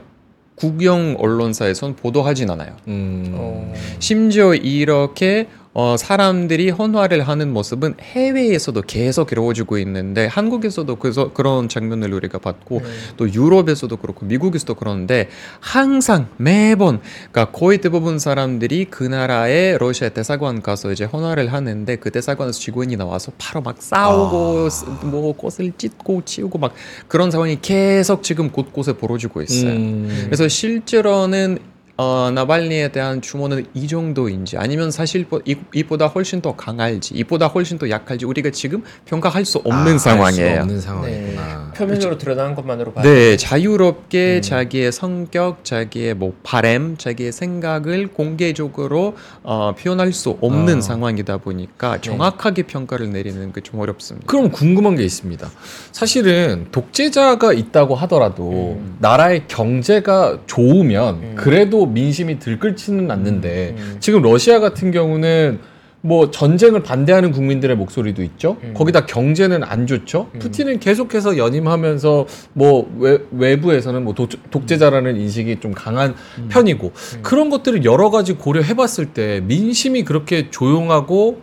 국영 0.53 1.15
언론사에선 1.17 1.95
보도하진 1.95 2.51
않아요. 2.51 2.75
음. 2.87 3.31
어. 3.33 3.73
심지어 3.97 4.53
이렇게 4.53 5.47
어, 5.79 5.96
사람들이 5.96 6.72
헌화를 6.72 7.27
하는 7.27 7.53
모습은 7.53 7.98
해외에서도 8.01 8.81
계속 8.88 9.31
이루어지고 9.31 9.77
있는데 9.77 10.25
한국에서도 10.25 10.96
그래서 10.96 11.31
그런 11.34 11.69
장면을 11.69 12.12
우리가 12.15 12.39
봤고 12.39 12.79
네. 12.79 12.88
또 13.15 13.31
유럽에서도 13.31 13.96
그렇고 13.98 14.25
미국에서도 14.25 14.74
그러는데 14.74 15.29
항상 15.60 16.29
매번 16.38 17.00
그러니까 17.31 17.51
거의 17.51 17.77
대부분 17.77 18.17
사람들이 18.17 18.86
그 18.89 19.03
나라의 19.03 19.77
러시아 19.77 20.10
대사관 20.10 20.63
가서 20.63 20.91
이제 20.91 21.03
헌화를 21.03 21.53
하는데 21.53 21.96
그 21.98 22.10
대사관에서 22.10 22.57
직원이 22.57 22.96
나와서 22.96 23.31
바로 23.38 23.62
막 23.62 23.75
싸우고 23.79 24.65
아. 24.65 24.69
쓰- 24.72 24.86
뭐 25.05 25.31
꽃을 25.34 25.74
찢고 25.77 26.24
치우고 26.25 26.57
막 26.57 26.74
그런 27.07 27.29
상황이 27.29 27.60
계속 27.62 28.24
지금 28.24 28.50
곳곳에 28.50 28.93
벌어지고 28.93 29.43
있어요. 29.43 29.74
음. 29.74 30.22
그래서 30.25 30.48
실제로는 30.48 31.60
어, 31.99 32.29
나발니에 32.31 32.89
대한 32.89 33.21
추모는 33.21 33.65
이 33.73 33.87
정도인지 33.87 34.55
아니면 34.57 34.91
사실 34.91 35.25
이- 35.45 35.55
이보다 35.73 36.05
훨씬 36.05 36.41
더 36.41 36.55
강할지 36.55 37.15
이보다 37.15 37.47
훨씬 37.47 37.79
더 37.79 37.89
약할지 37.89 38.25
우리가 38.25 38.51
지금 38.51 38.83
평가할 39.05 39.45
수 39.45 39.57
없는 39.63 39.95
아, 39.95 39.97
상황이에요. 39.97 40.61
없는 40.61 40.79
상황이구나. 40.79 41.71
표면적으로 41.75 42.17
드러나는 42.19 42.53
것만으로 42.53 42.93
봐도 42.93 43.09
네, 43.09 43.35
자유롭게 43.37 44.37
음. 44.37 44.41
자기의 44.43 44.91
성격, 44.91 45.65
자기의 45.65 46.13
뭐 46.13 46.33
바램, 46.43 46.97
자기의 46.97 47.31
생각을 47.31 48.09
공개적으로 48.09 49.15
어, 49.41 49.73
표현할 49.77 50.13
수 50.13 50.37
없는 50.41 50.77
아. 50.77 50.81
상황이다 50.81 51.37
보니까 51.37 51.99
정확하게 52.01 52.63
평가를 52.63 53.11
내리는 53.11 53.51
게 53.53 53.61
좀 53.67 53.79
어렵습니다. 53.79 54.27
그럼 54.27 54.49
궁금한 54.51 54.95
게 54.95 55.03
있습니다. 55.03 55.49
사실은 55.91 56.67
독재자가 56.71 57.53
있다고 57.53 57.95
하더라도 57.95 58.77
음. 58.79 58.95
나라의 58.99 59.45
경제가 59.47 60.37
좋으면 60.45 61.15
음. 61.15 61.35
그래도 61.35 61.87
민심이 61.88 62.39
들끓지는 62.39 63.10
않는데 63.12 63.75
음. 63.77 63.98
지금 64.00 64.22
러시아 64.22 64.60
같은 64.60 64.91
경우는 64.91 65.60
뭐 66.01 66.32
전쟁을 66.32 66.84
반대하는 66.84 67.32
국민들의 67.32 67.75
목소리도 67.75 68.24
있죠. 68.24 68.58
음. 68.63 68.74
거기다 68.75 69.06
경제는 69.06 69.63
안 69.63 69.88
좋죠. 69.88 70.29
음. 70.34 70.39
푸틴은 70.39 70.79
계속해서 70.79 71.38
연임하면서 71.38 72.27
뭐 72.53 72.89
외, 72.98 73.17
외부에서는 73.32 74.03
뭐 74.03 74.13
독, 74.13 74.29
독재자라는 74.51 75.17
인식이 75.17 75.60
좀 75.60 75.74
강한 75.74 76.15
편이고 76.50 76.88
음. 76.88 77.20
그런 77.24 77.50
것들을 77.50 77.84
여러 77.84 78.10
가지 78.10 78.34
고려해봤을 78.34 79.08
때 79.13 79.41
민심이 79.46 80.03
그렇게 80.03 80.50
조용하고 80.50 81.41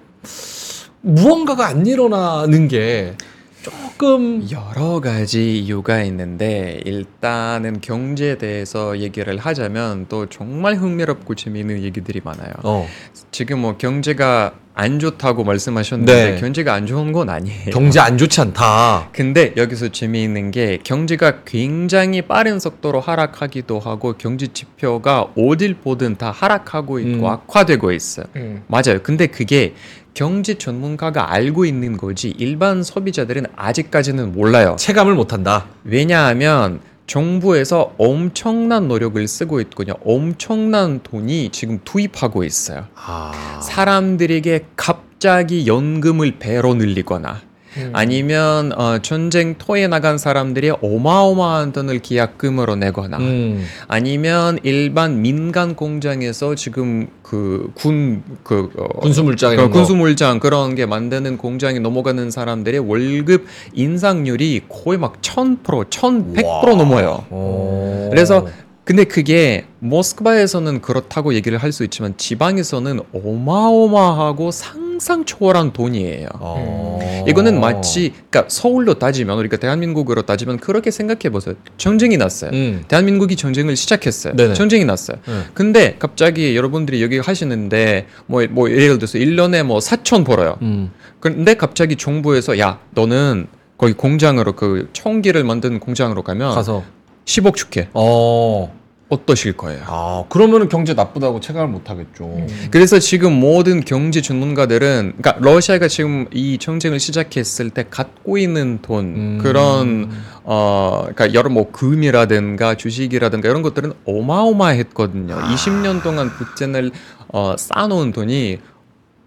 무언가가 1.01 1.67
안 1.67 1.87
일어나는 1.87 2.69
게 2.69 3.17
조금 3.65 4.47
여러 4.51 5.01
가지 5.01 5.59
이유가 5.59 6.03
있는데 6.03 6.83
일단은 6.85 7.81
경제에 7.81 8.37
대해서 8.37 8.99
얘기를 8.99 9.39
하자면 9.39 10.05
또 10.11 10.27
정말 10.27 10.75
흥미롭고 10.75 11.35
재미있는 11.35 11.83
얘기들이 11.83 12.21
많아요. 12.23 12.53
어, 12.63 12.87
지금 13.31 13.61
뭐 13.61 13.79
경제가 13.79 14.53
안 14.75 14.99
좋다고 14.99 15.45
말씀하셨는데 15.45 16.33
네. 16.33 16.41
경제가 16.41 16.75
안 16.75 16.87
좋은 16.87 17.13
건 17.13 17.31
아니에요. 17.31 17.71
경제 17.71 18.01
안 18.01 18.19
좋지 18.19 18.41
않다. 18.41 19.09
근데 19.13 19.55
여기서 19.57 19.89
재미있는 19.89 20.51
게 20.51 20.79
경제가 20.83 21.45
굉장히 21.45 22.23
빠른 22.23 22.59
속도로 22.59 23.01
하락하기도 23.01 23.79
하고 23.79 24.15
경제 24.19 24.49
지표가 24.49 25.29
어딜 25.39 25.75
보든 25.75 26.17
다 26.17 26.33
하락하고 26.33 26.99
있고 26.99 27.27
음. 27.27 27.31
악화되고 27.31 27.93
있어요. 27.93 28.27
음. 28.37 28.65
맞아요. 28.67 29.01
근데 29.03 29.29
그게 29.29 29.75
경제 30.15 30.55
전문가가 30.55 31.33
알고 31.33 31.65
있는 31.65 31.97
거지 31.97 32.31
일반 32.39 32.83
소비자들은 32.85 33.47
아직까지는 33.57 34.33
몰라요. 34.33 34.77
체감을 34.79 35.15
못한다. 35.15 35.67
왜냐하면 35.83 36.81
정부에서 37.07 37.95
엄청난 37.99 38.89
노력을 38.89 39.27
쓰고 39.27 39.61
있거든요. 39.63 39.97
엄청난 40.05 41.01
돈이 41.03 41.51
지금 41.51 41.81
투입하고 41.85 42.45
있어요. 42.45 42.87
아, 42.95 43.61
사람들에게 43.63 44.67
갑자기 44.77 45.67
연금을 45.67 46.39
배로 46.39 46.75
늘리거나 46.75 47.43
음. 47.77 47.91
아니면 47.93 48.73
어, 48.73 48.99
전쟁터에 49.01 49.87
나간 49.89 50.19
사람들이 50.19 50.73
어마어마한 50.81 51.73
돈을 51.73 52.01
계약금으로 52.01 52.77
내거나 52.77 53.19
음, 53.19 53.65
아니면 53.89 54.59
일반 54.63 55.23
민간 55.23 55.75
공장에서 55.75 56.55
지금 56.55 57.09
그 57.23 57.71
군그 57.75 58.71
군수물장 59.01 59.53
이런 59.53 59.71
거. 59.71 59.79
군수물장 59.79 60.41
그런 60.41 60.75
게 60.75 60.87
만드는 60.87 61.37
공장에 61.39 61.79
넘어가는 61.79 62.31
사람들의 62.31 62.81
월급 62.81 63.47
인상률이 63.73 64.63
거의 64.69 64.99
막 64.99 65.21
1000%, 65.21 65.91
1100% 65.91 66.45
와. 66.45 66.75
넘어요. 66.75 67.25
어. 67.31 68.09
그래서 68.11 68.47
근데 68.85 69.05
그게 69.05 69.65
모스크바에서는 69.79 70.83
그렇다고 70.83 71.35
얘기를 71.35 71.57
할 71.59 71.73
수 71.73 71.85
있지만 71.85 72.15
지방에서는 72.17 73.01
어마어마하고 73.13 74.51
상상 74.53 75.25
초월한 75.25 75.73
돈이에요. 75.73 76.29
어. 76.39 77.25
이거는 77.27 77.59
마치 77.61 78.13
그러니까 78.31 78.45
서울로 78.49 78.95
따지면 78.95 79.39
우리가 79.39 79.57
대한민국으로 79.57 80.23
따지면 80.23 80.59
그렇게 80.59 80.91
생각해 80.91 81.31
보세요. 81.31 81.55
전쟁이 81.79 82.17
났어요. 82.17 82.51
음, 82.53 82.85
대한민국이 82.87 83.35
전쟁을 83.37 83.75
시작했어요. 83.75 84.37
네네. 84.37 84.55
전쟁이 84.55 84.85
났어요. 84.85 85.17
네. 85.27 85.33
근데 85.55 85.97
갑자기 85.99 86.55
여러분들이 86.55 87.03
여기 87.03 87.19
하시는데 87.19 88.07
뭐, 88.27 88.47
뭐 88.51 88.71
예를 88.71 88.99
들어서 88.99 89.19
1년에 89.19 89.65
뭐 89.65 89.79
4천 89.79 90.25
벌어요. 90.25 90.59
음, 90.63 90.93
근데 91.21 91.55
갑자기 91.55 91.97
정부에서 91.97 92.59
야 92.61 92.79
너는 92.91 93.47
거기 93.79 93.95
공장으로 93.95 94.53
그 94.53 94.89
총기를 94.93 95.43
만드는 95.43 95.81
공장으로 95.81 96.23
가면 96.23 96.55
가서 96.55 96.85
10억 97.25 97.55
줄게. 97.57 97.89
어, 97.95 98.73
어떠실 99.09 99.53
거예요? 99.57 99.83
아 99.87 100.25
그러면은 100.29 100.69
경제 100.69 100.95
나쁘다고 100.95 101.41
체감을 101.41 101.69
못 101.69 101.91
하겠죠. 101.91 102.25
음. 102.25 102.69
그래서 102.71 102.99
지금 102.99 103.33
모든 103.39 103.85
경제 103.85 104.21
전문가들은 104.21 105.15
그러니까 105.19 105.37
러시아가 105.41 105.89
지금 105.89 106.27
이 106.33 106.59
전쟁을 106.59 106.99
시작했을 106.99 107.71
때 107.71 107.85
갖고 107.89 108.39
있는 108.39 108.81
돈 108.81 109.05
음. 109.05 109.39
그런 109.43 110.11
어 110.43 111.01
그러니까 111.15 111.35
여러 111.35 111.51
뭐 111.51 111.71
금이라든가 111.71 112.75
주식이라든가 112.77 113.49
이런 113.49 113.63
것들은 113.63 113.93
어마어마했거든요. 114.07 115.35
아. 115.35 115.55
20년 115.55 116.03
동안 116.03 116.31
붓젠을 116.31 116.91
어 117.29 117.57
쌓아놓은 117.59 118.13
돈이 118.13 118.59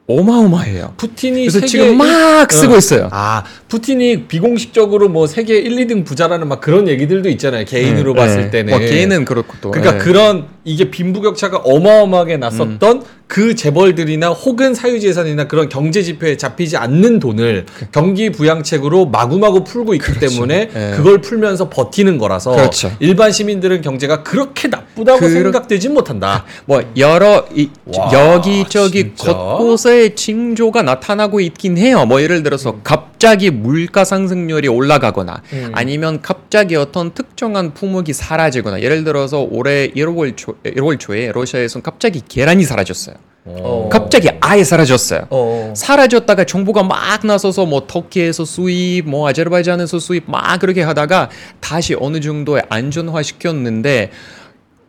어마어마해요. 0.08 0.94
푸틴이 0.96 1.48
그래서 1.48 1.66
지금 1.66 1.98
막 1.98 2.52
쓰고 2.52 2.76
어. 2.76 2.78
있어요. 2.78 3.10
아, 3.12 3.44
푸틴이 3.68 4.24
비공식적으로 4.28 5.10
뭐 5.10 5.28
세계 5.28 5.58
1, 5.58 5.76
2등 5.86 6.06
부자라는 6.06 6.48
막 6.48 6.62
그런 6.62 6.88
얘기들도 6.88 7.28
있잖아요. 7.30 7.66
개인으로 7.66 8.14
네, 8.14 8.20
봤을 8.20 8.42
네. 8.44 8.50
때는. 8.50 8.72
뭐 8.72 8.80
개인은 8.80 9.26
그렇고 9.26 9.56
또 9.60 9.72
그러니까 9.72 9.98
네. 9.98 10.04
그런 10.04 10.48
이게 10.68 10.92
빈부격차가 10.92 11.60
어마어마하게 11.60 12.36
났었던 12.38 13.04
그 13.28 13.56
재벌들이나 13.56 14.30
혹은 14.30 14.74
사유재산이나 14.74 15.48
그런 15.48 15.70
경제 15.70 16.04
지표에 16.04 16.36
잡히지 16.36 16.76
않는 16.76 17.20
돈을 17.20 17.66
경기 17.94 18.30
부양책으로 18.32 19.06
마구마구 19.06 19.64
풀고 19.64 19.94
있기 19.96 20.20
때문에 20.20 20.68
네. 20.74 20.92
그걸 20.96 21.22
풀면서 21.22 21.70
버티는 21.70 22.18
거라서 22.18 22.52
그렇죠. 22.52 22.92
일반 23.00 23.32
시민들은 23.32 23.82
경제가 23.82 24.24
그렇게 24.24 24.68
나쁘다고 24.68 25.20
그렇- 25.20 25.32
생각되진 25.32 25.94
못한다. 25.94 26.44
뭐 26.66 26.82
여러 26.98 27.46
이, 27.56 27.70
와, 27.86 28.12
여기저기 28.12 29.14
진짜? 29.16 29.34
곳곳에 29.34 30.16
징조가 30.16 30.82
나타나고 30.84 31.40
있긴 31.40 31.78
해요. 31.78 32.06
뭐 32.06 32.22
예를 32.22 32.44
들어서 32.44 32.76
갑 32.84 33.17
자기 33.20 33.50
물가 33.50 34.04
상승률이 34.04 34.68
올라가거나 34.68 35.42
음. 35.54 35.72
아니면 35.74 36.22
갑자기 36.22 36.76
어떤 36.76 37.14
특정한 37.14 37.74
품목이 37.74 38.14
사라지거나 38.14 38.82
예를 38.82 39.04
들어서 39.04 39.42
올해 39.42 39.90
1월 39.90 40.36
초 40.38 40.56
1월 40.64 41.00
초에 41.00 41.32
러시아에서 41.32 41.82
갑자기 41.82 42.22
계란이 42.28 42.64
사라졌어요. 42.64 43.16
어. 43.48 43.90
갑자기 43.92 44.30
아예 44.42 44.64
사라졌어요. 44.64 45.28
어. 45.30 45.74
사라졌다가 45.76 46.44
정부가 46.44 46.84
막 46.84 47.26
나서서 47.26 47.66
뭐 47.66 47.88
터키에서 47.88 48.44
수입, 48.46 49.10
뭐 49.10 49.28
아제르바이잔에서 49.30 50.00
수입 50.00 50.30
막 50.30 50.60
그렇게 50.60 50.82
하다가 50.84 51.30
다시 51.60 51.96
어느 52.00 52.20
정도에 52.20 52.62
안전화 52.70 53.24
시켰는데 53.24 54.12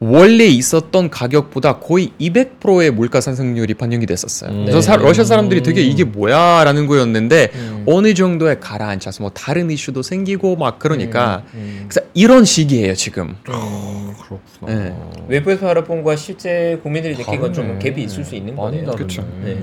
원래 0.00 0.44
있었던 0.46 1.10
가격보다 1.10 1.80
거의 1.80 2.12
200%의 2.20 2.92
물가 2.92 3.20
상승률이 3.20 3.74
반영이 3.74 4.06
됐었어요. 4.06 4.50
음. 4.50 4.60
그래서 4.64 4.80
사- 4.80 4.96
네. 4.96 5.02
러시아 5.02 5.24
사람들이 5.24 5.62
되게 5.64 5.80
이게 5.82 6.04
뭐야라는 6.04 6.86
거였는데 6.86 7.50
음. 7.54 7.82
어느 7.86 8.14
정도에 8.14 8.58
가라앉아서 8.60 9.24
뭐 9.24 9.30
다른 9.30 9.70
이슈도 9.72 10.02
생기고 10.02 10.54
막 10.56 10.78
그러니까 10.78 11.42
음. 11.54 11.86
그래서 11.88 12.06
이런 12.14 12.44
시기예요 12.44 12.94
지금. 12.94 13.36
음. 13.48 14.12
그렇구나. 14.22 14.84
네. 14.84 14.94
외부에서 15.26 15.66
바라본 15.66 16.04
거와 16.04 16.14
실제 16.14 16.78
국민들이 16.82 17.16
느낀 17.16 17.40
건 17.40 17.52
좀. 17.52 17.78
갭이 17.78 17.98
있을 17.98 18.24
수 18.24 18.34
있는 18.36 18.54
거네요. 18.54 18.90
그쵸. 18.92 19.26
네. 19.44 19.58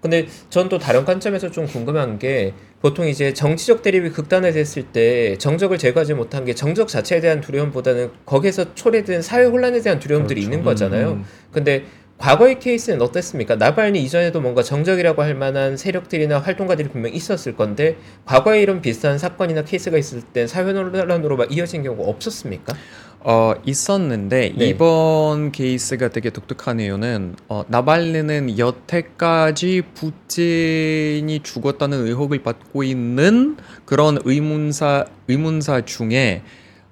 근데 0.00 0.26
전 0.48 0.68
또 0.70 0.78
다른 0.78 1.04
관점에서 1.04 1.50
좀 1.50 1.66
궁금한 1.66 2.18
게 2.18 2.54
보통 2.80 3.06
이제 3.08 3.34
정치적 3.34 3.82
대립이 3.82 4.10
극단화됐을 4.10 4.84
때 4.84 5.36
정적을 5.36 5.78
제거하지 5.78 6.14
못한 6.14 6.44
게 6.44 6.54
정적 6.54 6.86
자체에 6.88 7.20
대한 7.20 7.40
두려움보다는 7.40 8.10
거기에서 8.24 8.74
초래된 8.74 9.20
사회 9.20 9.44
혼란에 9.44 9.80
대한 9.80 9.98
두려움들이 9.98 10.42
그렇죠. 10.42 10.52
있는 10.52 10.64
거잖아요. 10.64 11.10
음. 11.12 11.24
근데 11.50 11.84
과거의 12.18 12.58
케이스는 12.58 13.00
어땠습니까? 13.00 13.56
나발니 13.56 14.00
이전에도 14.02 14.40
뭔가 14.42 14.62
정적이라고 14.62 15.22
할 15.22 15.34
만한 15.34 15.76
세력들이나 15.78 16.38
활동가들이 16.38 16.90
분명 16.90 17.12
있었을 17.12 17.56
건데 17.56 17.96
과거에 18.26 18.60
이런 18.62 18.82
비슷한 18.82 19.18
사건이나 19.18 19.64
케이스가 19.64 19.96
있을 19.98 20.20
땐 20.20 20.46
사회 20.46 20.70
논란으로 20.72 21.36
막 21.38 21.50
이어진 21.50 21.82
경우가 21.82 22.08
없었습니까? 22.08 22.74
어 23.22 23.52
있었는데 23.66 24.54
네. 24.56 24.68
이번 24.68 25.52
케이스가 25.52 26.08
되게 26.08 26.30
독특한 26.30 26.80
이유는 26.80 27.36
어, 27.48 27.64
나발니는 27.68 28.58
여태까지 28.58 29.82
푸틴이 29.94 31.40
죽였다는 31.42 32.06
의혹을 32.06 32.42
받고 32.42 32.82
있는 32.82 33.58
그런 33.84 34.18
의문사 34.24 35.04
의문사 35.28 35.84
중에 35.84 36.42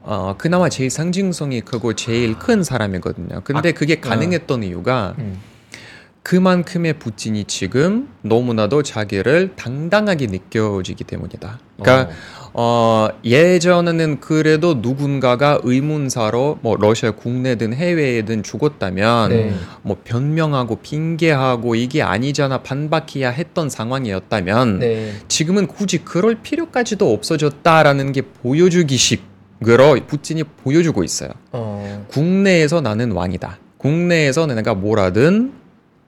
어 0.03 0.35
그나마 0.37 0.69
제일 0.69 0.91
상징성이 0.91 1.63
크고 1.63 1.95
제일 1.95 2.39
큰 2.39 2.63
사람이거든요. 2.63 3.41
근데 3.45 3.73
그게 3.73 3.99
가능했던 3.99 4.65
이유가 4.65 5.15
음. 5.19 5.41
그만큼의 6.23 6.99
푸틴이 6.99 7.45
지금 7.45 8.09
너무나도 8.23 8.83
자기를 8.83 9.53
당당하게 9.57 10.27
느껴지기 10.27 11.05
때문이다. 11.05 11.59
그러니까 11.81 12.13
어, 12.53 13.09
예전에는 13.25 14.21
그래도 14.21 14.75
누군가가 14.75 15.61
의문사로 15.63 16.59
뭐 16.61 16.77
러시아 16.77 17.13
국내든 17.13 17.73
해외에든 17.73 18.43
죽었다면 18.43 19.31
네. 19.31 19.55
뭐 19.83 19.97
변명하고 20.03 20.77
핑계하고 20.77 21.75
이게 21.77 22.03
아니잖아 22.03 22.63
반박해야 22.63 23.31
했던 23.31 23.71
상황이었다면 23.71 24.79
네. 24.81 25.13
지금은 25.29 25.67
굳이 25.67 25.99
그럴 25.99 26.37
필요까지도 26.43 27.13
없어졌다라는 27.13 28.13
게 28.13 28.23
보여주기식으로 28.23 30.01
푸틴이 30.07 30.45
보여주고 30.65 31.05
있어요. 31.05 31.31
어. 31.53 32.07
국내에서 32.09 32.81
나는 32.81 33.13
왕이다. 33.13 33.59
국내에서 33.79 34.47
내가 34.47 34.75
뭐라든 34.75 35.53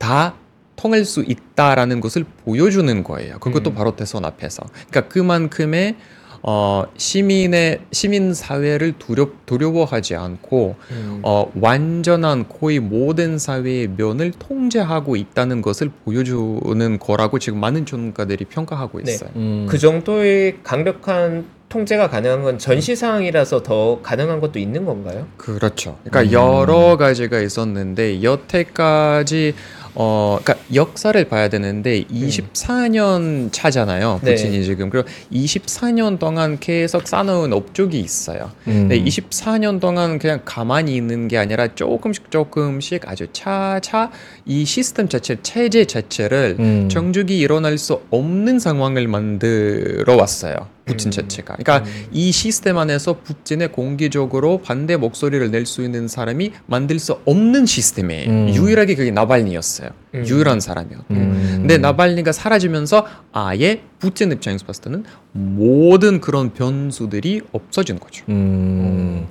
다 0.00 0.35
통할 0.76 1.04
수 1.04 1.23
있다라는 1.23 2.00
것을 2.00 2.25
보여주는 2.45 3.04
거예요. 3.04 3.38
그것도 3.38 3.71
음. 3.71 3.75
바로 3.75 3.95
대선 3.95 4.25
앞에서. 4.25 4.64
그러니까 4.88 5.09
그만큼의 5.12 5.97
어, 6.42 6.85
시민의 6.97 7.80
시민 7.92 8.33
사회를 8.33 8.95
두려, 8.99 9.28
두려워하지 9.45 10.16
않고 10.16 10.76
음. 10.90 11.21
어, 11.23 11.52
완전한 11.61 12.49
거의 12.49 12.80
모든 12.80 13.38
사회의 13.38 13.88
면을 13.88 14.30
통제하고 14.30 15.16
있다는 15.16 15.61
것을 15.61 15.90
보여주는 16.07 16.99
거라고 16.99 17.38
지금 17.38 17.61
많은 17.61 17.85
전문가들이 17.85 18.47
평가하고 18.47 19.02
네. 19.02 19.12
있어요. 19.12 19.30
음. 19.37 19.66
그 19.69 19.76
정도의 19.76 20.61
강력한 20.62 21.45
통제가 21.69 22.11
가능한 22.11 22.42
건 22.42 22.59
전시 22.59 22.97
상황이라서 22.97 23.62
더 23.62 24.00
가능한 24.02 24.40
것도 24.40 24.59
있는 24.59 24.85
건가요? 24.85 25.28
그렇죠. 25.37 25.99
그러니까 26.04 26.23
음. 26.23 26.33
여러 26.33 26.97
가지가 26.97 27.38
있었는데 27.40 28.23
여태까지 28.23 29.54
어 29.94 30.38
그러니까 30.42 30.64
역사를 30.75 31.23
봐야 31.25 31.49
되는데 31.49 32.04
24년 32.04 33.52
차잖아요. 33.52 34.20
네. 34.23 34.35
푸틴이 34.35 34.64
지금 34.64 34.90
그리고 34.90 35.09
24년 35.32 36.18
동안 36.18 36.59
계속 36.59 37.06
쌓아놓은 37.06 37.52
업적이 37.52 38.00
있어요. 38.00 38.50
음. 38.68 38.88
네, 38.88 39.03
24년 39.03 39.81
동안 39.81 40.18
그냥 40.18 40.40
가만히 40.44 40.94
있는 40.94 41.29
게 41.29 41.38
아니라 41.38 41.68
조금씩 41.74 42.31
조금씩 42.31 43.09
아주 43.09 43.26
차차 43.33 44.11
이 44.46 44.64
시스템 44.64 45.09
자체, 45.09 45.37
체제 45.42 45.85
자체를 45.85 46.57
음. 46.59 46.88
정적이 46.88 47.38
일어날 47.38 47.79
수 47.79 48.00
없는 48.11 48.59
상황을 48.59 49.09
만들어 49.09 50.16
왔어요. 50.16 50.68
푸틴 50.87 51.09
음. 51.09 51.11
자체가. 51.11 51.57
그러니까 51.57 51.88
음. 51.88 52.07
이 52.12 52.33
시스템 52.33 52.79
안에서 52.79 53.19
푸틴의 53.23 53.73
공개적으로 53.73 54.59
반대 54.59 54.97
목소리를 54.97 55.51
낼 55.51 55.66
수 55.66 55.83
있는 55.85 56.09
사람이 56.09 56.53
만들 56.66 56.99
수 56.99 57.19
없는 57.27 57.66
시스템이에요. 57.66 58.31
음. 58.31 58.49
유일하게 58.55 58.95
그게 58.95 59.11
나발니였어요. 59.11 59.90
음. 60.14 60.25
유일한 60.27 60.59
사람이었고. 60.61 61.14
음. 61.14 61.49
근데 61.61 61.79
나발니가 61.79 62.33
사라지면서 62.33 63.07
아예 63.33 63.83
푸틴 63.99 64.33
입장에서 64.33 64.64
봤을 64.64 64.83
때는 64.85 65.05
모든 65.33 66.21
그런 66.21 66.53
변수들이 66.55 67.43
없어진 67.53 67.99
거죠. 68.01 68.25
음. 68.31 69.27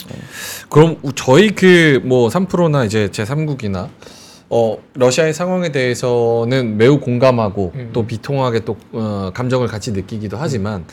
그럼 0.70 0.98
우- 1.02 1.12
저희 1.14 1.50
그 1.50 2.00
뭐 2.04 2.30
3프로나 2.30 2.86
이제 2.86 3.10
제 3.12 3.24
3국이나 3.24 3.90
어 4.52 4.78
러시아의 4.94 5.34
상황에 5.34 5.72
대해서는 5.72 6.78
매우 6.78 7.00
공감하고 7.00 7.72
음. 7.76 7.90
또 7.94 8.06
비통하게 8.08 8.62
또 8.66 8.78
어, 8.94 9.32
감정을 9.34 9.68
같이 9.68 9.92
느끼기도 9.92 10.38
하지만 10.38 10.86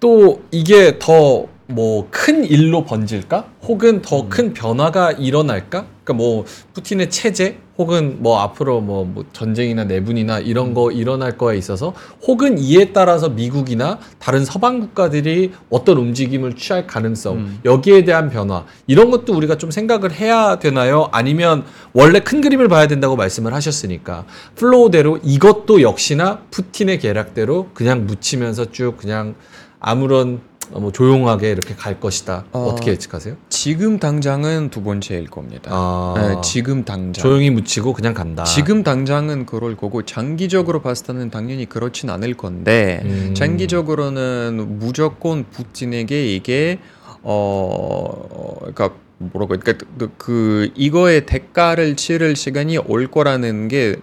또 0.00 0.42
이게 0.50 0.98
더 0.98 1.48
뭐 1.70 2.06
큰 2.10 2.44
일로 2.44 2.84
번질까? 2.84 3.44
혹은 3.62 4.00
더 4.00 4.28
큰 4.28 4.54
변화가 4.54 5.12
일어날까? 5.12 5.84
그러니까 6.02 6.12
뭐 6.14 6.46
푸틴의 6.72 7.10
체제 7.10 7.58
혹은 7.76 8.16
뭐 8.20 8.40
앞으로 8.40 8.80
뭐, 8.80 9.04
뭐 9.04 9.24
전쟁이나 9.34 9.84
내분이나 9.84 10.38
이런 10.38 10.72
거 10.72 10.90
일어날 10.90 11.36
거에 11.36 11.58
있어서 11.58 11.92
혹은 12.26 12.58
이에 12.58 12.92
따라서 12.94 13.28
미국이나 13.28 13.98
다른 14.18 14.46
서방 14.46 14.80
국가들이 14.80 15.52
어떤 15.68 15.98
움직임을 15.98 16.56
취할 16.56 16.86
가능성 16.86 17.36
음. 17.36 17.58
여기에 17.66 18.04
대한 18.04 18.30
변화 18.30 18.64
이런 18.86 19.10
것도 19.10 19.34
우리가 19.34 19.58
좀 19.58 19.70
생각을 19.70 20.12
해야 20.12 20.58
되나요? 20.58 21.10
아니면 21.12 21.64
원래 21.92 22.20
큰 22.20 22.40
그림을 22.40 22.68
봐야 22.68 22.86
된다고 22.86 23.14
말씀을 23.14 23.52
하셨으니까 23.52 24.24
플로우대로 24.56 25.18
이것도 25.22 25.82
역시나 25.82 26.40
푸틴의 26.50 26.98
계략대로 26.98 27.68
그냥 27.74 28.06
묻히면서 28.06 28.72
쭉 28.72 28.96
그냥 28.96 29.34
아무런 29.80 30.40
어, 30.72 30.80
뭐 30.80 30.92
조용하게 30.92 31.50
이렇게 31.50 31.74
갈 31.74 31.98
것이다. 31.98 32.44
어, 32.52 32.58
어... 32.58 32.74
떻게 32.74 32.90
예측하세요? 32.90 33.36
지금 33.48 33.98
당장은 33.98 34.70
두 34.70 34.82
번째일 34.82 35.28
겁니다. 35.28 35.70
아, 35.72 36.14
네, 36.16 36.40
지금 36.42 36.84
당장. 36.84 37.22
조용히 37.22 37.50
묻히고 37.50 37.92
그냥 37.92 38.12
간다. 38.12 38.44
지금 38.44 38.82
당장은 38.82 39.46
그럴 39.46 39.76
거고 39.76 40.04
장기적으로 40.04 40.82
봤을 40.82 41.06
때는 41.06 41.30
당연히 41.30 41.66
그렇진 41.66 42.10
않을 42.10 42.34
건데 42.34 43.00
음. 43.04 43.34
장기적으로는 43.34 44.78
무조건 44.78 45.46
푸틴에게 45.50 46.34
이게 46.34 46.78
어 47.22 48.58
그러니까 48.60 48.90
뭐라고 49.18 49.56
그러니까 49.58 49.86
그, 49.98 50.12
그 50.16 50.70
이거의 50.74 51.26
대가를 51.26 51.96
치를 51.96 52.36
시간이 52.36 52.78
올 52.78 53.08
거라는 53.08 53.68
게 53.68 53.96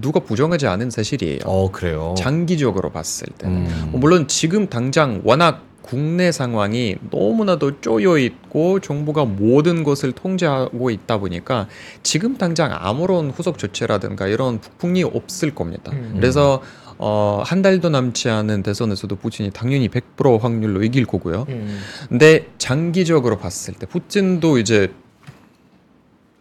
누가 0.00 0.20
부정하지 0.20 0.66
않은 0.66 0.90
사실이에요. 0.90 1.40
어 1.44 1.70
그래요. 1.70 2.14
장기적으로 2.16 2.90
봤을 2.90 3.26
때는 3.38 3.56
음. 3.66 3.88
뭐 3.90 4.00
물론 4.00 4.26
지금 4.26 4.68
당장 4.68 5.20
워낙 5.24 5.62
국내 5.82 6.32
상황이 6.32 6.96
너무나도 7.10 7.82
쪼여 7.82 8.16
있고 8.16 8.80
정부가 8.80 9.26
모든 9.26 9.84
것을 9.84 10.12
통제하고 10.12 10.88
있다 10.88 11.18
보니까 11.18 11.68
지금 12.02 12.38
당장 12.38 12.70
아무런 12.72 13.30
후속 13.30 13.58
조치라든가 13.58 14.26
이런 14.26 14.60
북풍이 14.60 15.04
없을 15.04 15.54
겁니다. 15.54 15.92
음. 15.92 16.14
그래서 16.16 16.62
어, 16.98 17.42
한 17.44 17.62
달도 17.62 17.88
남지 17.88 18.28
않은 18.28 18.62
대선에서도 18.62 19.16
푸틴이 19.16 19.50
당연히 19.50 19.88
100% 19.88 20.40
확률로 20.40 20.82
이길 20.82 21.06
거고요. 21.06 21.46
음. 21.48 21.80
근데 22.08 22.46
장기적으로 22.58 23.38
봤을 23.38 23.74
때 23.74 23.86
푸틴도 23.86 24.58
이제 24.58 24.92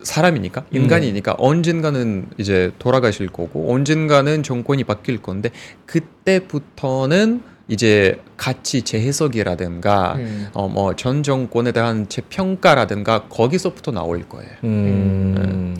사람이니까 0.03 0.65
인간이니까 0.71 1.35
언젠가는 1.37 2.27
이제 2.37 2.71
돌아가실 2.77 3.27
거고 3.29 3.73
언젠가는 3.73 4.43
정권이 4.43 4.83
바뀔 4.83 5.21
건데 5.21 5.49
그때부터는 5.85 7.41
이제 7.69 8.19
가치 8.35 8.81
재해석이라든가 8.81 10.15
음. 10.17 10.47
어뭐 10.53 10.95
전 10.97 11.23
정권에 11.23 11.71
대한 11.71 12.09
재평가라든가 12.09 13.27
거기서부터 13.29 13.91
나올 13.91 14.27
거예요. 14.27 14.51
음. 14.65 15.77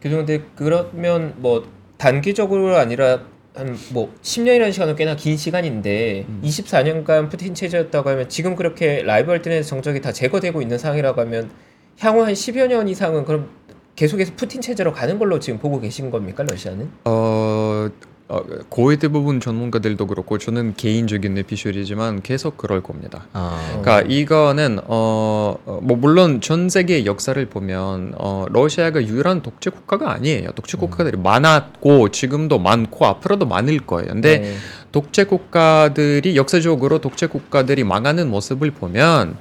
그런데 0.00 0.42
그러면 0.56 1.34
뭐 1.36 1.64
단기적으로 1.96 2.76
아니라 2.76 3.20
한뭐 3.54 4.14
10년이라는 4.22 4.72
시간은 4.72 4.96
꽤나 4.96 5.14
긴 5.14 5.36
시간인데 5.36 6.24
음. 6.28 6.40
24년간 6.44 7.30
푸틴 7.30 7.54
체제였다고 7.54 8.10
하면 8.10 8.28
지금 8.28 8.56
그렇게 8.56 9.02
라이브 9.02 9.30
할때는 9.30 9.62
정적이 9.62 10.00
다 10.00 10.12
제거되고 10.12 10.62
있는 10.62 10.78
상황이라고 10.78 11.20
하면 11.22 11.50
향후 11.98 12.24
한 12.24 12.32
10여 12.32 12.68
년 12.68 12.88
이상은 12.88 13.24
그럼 13.24 13.50
계속해서 13.94 14.32
푸틴 14.36 14.60
체제로 14.60 14.92
가는 14.92 15.18
걸로 15.18 15.38
지금 15.38 15.58
보고 15.58 15.78
계신 15.78 16.10
겁니까 16.10 16.44
러시아는? 16.48 16.90
어, 17.04 17.88
어, 18.32 18.42
거의 18.70 18.96
대부분 18.96 19.40
전문가들도 19.40 20.06
그렇고 20.06 20.38
저는 20.38 20.72
개인적인 20.74 21.36
에피소드이지만 21.36 22.22
계속 22.22 22.56
그럴 22.56 22.82
겁니다. 22.82 23.26
아. 23.34 23.60
그러니까 23.82 24.00
이거는 24.08 24.78
어, 24.86 25.58
어, 25.66 25.80
뭐 25.82 25.98
물론 25.98 26.40
전 26.40 26.70
세계 26.70 27.04
역사를 27.04 27.44
보면 27.44 28.14
어, 28.16 28.46
러시아가 28.48 29.02
유일한 29.02 29.42
독재 29.42 29.68
국가가 29.68 30.12
아니에요. 30.12 30.52
독재 30.52 30.78
국가들이 30.78 31.18
많았고 31.18 32.08
지금도 32.08 32.58
많고 32.58 33.04
앞으로도 33.04 33.44
많을 33.44 33.80
거예요. 33.80 34.08
근데 34.08 34.38
네. 34.38 34.54
독재 34.92 35.24
국가들이 35.24 36.34
역사적으로 36.34 37.00
독재 37.00 37.26
국가들이 37.26 37.84
망하는 37.84 38.30
모습을 38.30 38.70
보면 38.70 39.36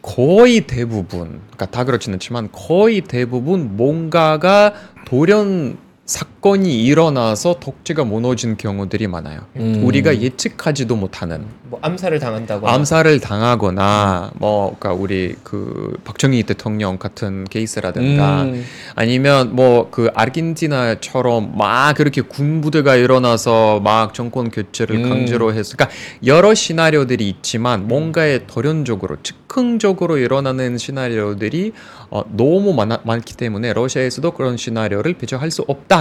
거의 0.00 0.62
대부분, 0.62 1.42
그러니까 1.50 1.66
다 1.66 1.84
그렇지는 1.84 2.14
않지만 2.14 2.48
거의 2.52 3.02
대부분 3.02 3.76
뭔가가 3.76 4.72
돌연 5.04 5.89
사건이 6.10 6.82
일어나서 6.84 7.60
독재가 7.60 8.04
무너진 8.04 8.56
경우들이 8.56 9.06
많아요. 9.06 9.42
음. 9.56 9.82
우리가 9.84 10.20
예측하지도 10.20 10.96
못하는 10.96 11.44
뭐 11.64 11.78
암살을 11.82 12.18
당한다거나 12.18 12.72
암살을 12.72 13.20
당하거나 13.20 14.32
뭐 14.34 14.76
그러니까 14.78 15.00
우리 15.00 15.36
그 15.44 15.96
박정희 16.04 16.42
대통령 16.42 16.98
같은 16.98 17.44
케이스라든가 17.44 18.42
음. 18.42 18.64
아니면 18.96 19.54
뭐 19.54 19.90
그 19.90 20.10
아르헨티나처럼 20.14 21.56
막 21.56 21.94
그렇게 21.94 22.22
군부대가 22.22 22.96
일어나서 22.96 23.80
막 23.80 24.14
정권 24.14 24.50
교체를 24.50 24.96
음. 24.96 25.08
강제로 25.08 25.52
해서 25.52 25.76
그러니까 25.76 25.96
여러 26.24 26.54
시나리오들이 26.54 27.28
있지만 27.28 27.86
뭔가의 27.88 28.46
돌연적으로 28.46 29.16
즉흥적으로 29.22 30.18
일어나는 30.18 30.78
시나리오들이 30.78 31.72
어, 32.10 32.24
너무 32.30 32.72
많아, 32.72 33.00
많기 33.04 33.36
때문에 33.36 33.72
러시아에서도 33.72 34.30
그런 34.32 34.56
시나리오를 34.56 35.14
배제할 35.14 35.50
수 35.50 35.64
없다 35.66 35.99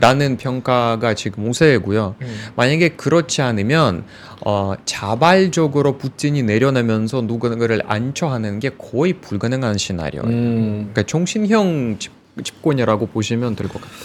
라는 0.00 0.36
평가가 0.36 1.14
지금 1.14 1.48
우세고요. 1.48 2.16
음. 2.22 2.40
만약에 2.56 2.90
그렇지 2.90 3.40
않으면 3.42 4.04
어, 4.44 4.72
자발적으로 4.84 5.98
푸틴이 5.98 6.42
내려나면서 6.42 7.20
누군가를 7.22 7.82
안처하는 7.86 8.58
게 8.58 8.70
거의 8.70 9.12
불가능한 9.14 9.78
시나리오예요. 9.78 10.28
음. 10.28 10.70
그러니까 10.92 11.02
정신형 11.04 11.96
집, 12.00 12.10
집권이라고 12.42 13.06
보시면 13.06 13.54
될 13.54 13.68
것 13.68 13.80
같아요. 13.80 13.96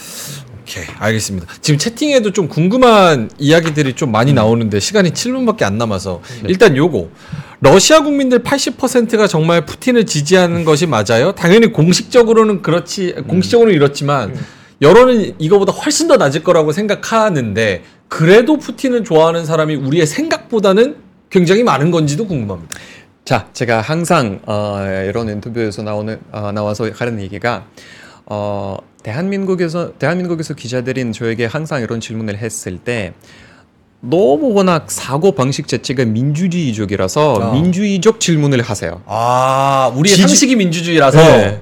오케이 0.62 0.84
알겠습니다. 0.98 1.46
지금 1.62 1.78
채팅에도 1.78 2.32
좀 2.32 2.46
궁금한 2.46 3.30
이야기들이 3.38 3.94
좀 3.94 4.12
많이 4.12 4.34
나오는데 4.34 4.78
시간이 4.80 5.12
7분밖에 5.12 5.62
안 5.62 5.78
남아서 5.78 6.20
일단 6.46 6.76
요거 6.76 7.08
러시아 7.60 8.02
국민들 8.02 8.40
80%가 8.42 9.26
정말 9.26 9.64
푸틴을 9.64 10.04
지지하는 10.04 10.66
것이 10.66 10.86
맞아요? 10.86 11.32
당연히 11.34 11.72
공식적으로는 11.72 12.60
그렇지 12.60 13.14
공식적으로는 13.26 13.74
이렇지만 13.74 14.36
여론은 14.80 15.34
이거보다 15.38 15.72
훨씬 15.72 16.06
더 16.08 16.16
낮을 16.16 16.42
거라고 16.44 16.72
생각하는데 16.72 17.82
그래도 18.08 18.56
푸틴을 18.58 19.04
좋아하는 19.04 19.44
사람이 19.44 19.74
우리의 19.74 20.06
생각보다는 20.06 20.96
굉장히 21.30 21.62
많은 21.62 21.90
건지도 21.90 22.26
궁금합니다. 22.26 22.76
자, 23.24 23.48
제가 23.52 23.80
항상 23.80 24.40
어, 24.46 24.78
이런 25.06 25.28
인터뷰에서 25.28 25.82
나오는 25.82 26.18
어, 26.32 26.52
나와서 26.52 26.88
하는 26.94 27.20
얘기가 27.20 27.66
어, 28.26 28.76
대한민국에서 29.02 29.92
대한민국에서 29.98 30.54
기자들인 30.54 31.12
저에게 31.12 31.44
항상 31.44 31.82
이런 31.82 32.00
질문을 32.00 32.38
했을 32.38 32.78
때 32.78 33.12
너무 34.00 34.52
워낙 34.54 34.90
사고 34.90 35.32
방식 35.32 35.66
자체가 35.66 36.04
민주주의적이라서 36.04 37.32
어. 37.34 37.52
민주주의적 37.52 38.20
질문을 38.20 38.62
하세요. 38.62 39.02
아 39.06 39.92
우리의 39.94 40.14
지지- 40.16 40.22
상식이 40.28 40.56
민주주의라서 40.56 41.18
네. 41.18 41.60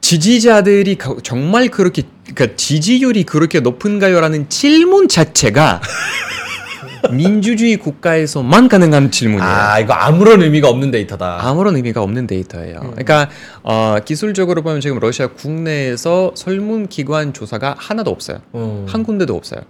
지지자들이 0.00 0.96
가- 0.96 1.16
정말 1.22 1.68
그렇게 1.68 2.02
그러니까 2.34 2.56
지지율이 2.56 3.24
그렇게 3.24 3.60
높은가요라는 3.60 4.48
질문 4.48 5.08
자체가 5.08 5.80
민주주의 7.12 7.76
국가에서만 7.76 8.68
가능한 8.68 9.10
질문이에요. 9.10 9.50
아 9.50 9.78
이거 9.78 9.92
아무런 9.94 10.42
의미가 10.42 10.68
없는 10.68 10.90
데이터다. 10.90 11.38
아무런 11.40 11.76
의미가 11.76 12.02
없는 12.02 12.26
데이터예요. 12.26 12.80
그러니까 12.80 13.28
어, 13.62 13.96
기술적으로 14.04 14.62
보면 14.62 14.80
지금 14.80 14.98
러시아 14.98 15.28
국내에서 15.28 16.32
설문 16.34 16.88
기관 16.88 17.32
조사가 17.32 17.76
하나도 17.78 18.10
없어요. 18.10 18.40
음. 18.54 18.86
한 18.88 19.04
군데도 19.04 19.34
없어요. 19.34 19.60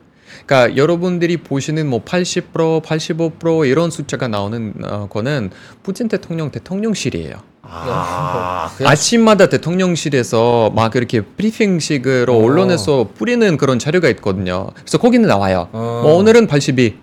그러니까 0.46 0.76
여러분들이 0.76 1.38
보시는 1.38 1.88
뭐 1.88 2.02
80%, 2.04 2.82
85% 2.82 3.68
이런 3.68 3.90
숫자가 3.90 4.28
나오는 4.28 4.74
어, 4.84 5.06
거는 5.10 5.50
푸틴 5.82 6.08
대통령 6.08 6.50
대통령실이에요. 6.50 7.36
아, 7.70 8.70
아침마다 8.82 9.48
대통령실에서 9.48 10.72
막 10.74 10.96
이렇게 10.96 11.20
브리핑식으로 11.20 12.32
어. 12.32 12.44
언론에서 12.44 13.08
뿌리는 13.14 13.56
그런 13.58 13.78
자료가 13.78 14.08
있거든요. 14.10 14.68
그래서 14.74 14.98
거기는 14.98 15.28
나와요. 15.28 15.68
어. 15.72 16.00
뭐 16.02 16.14
오늘은 16.14 16.46
82, 16.46 16.96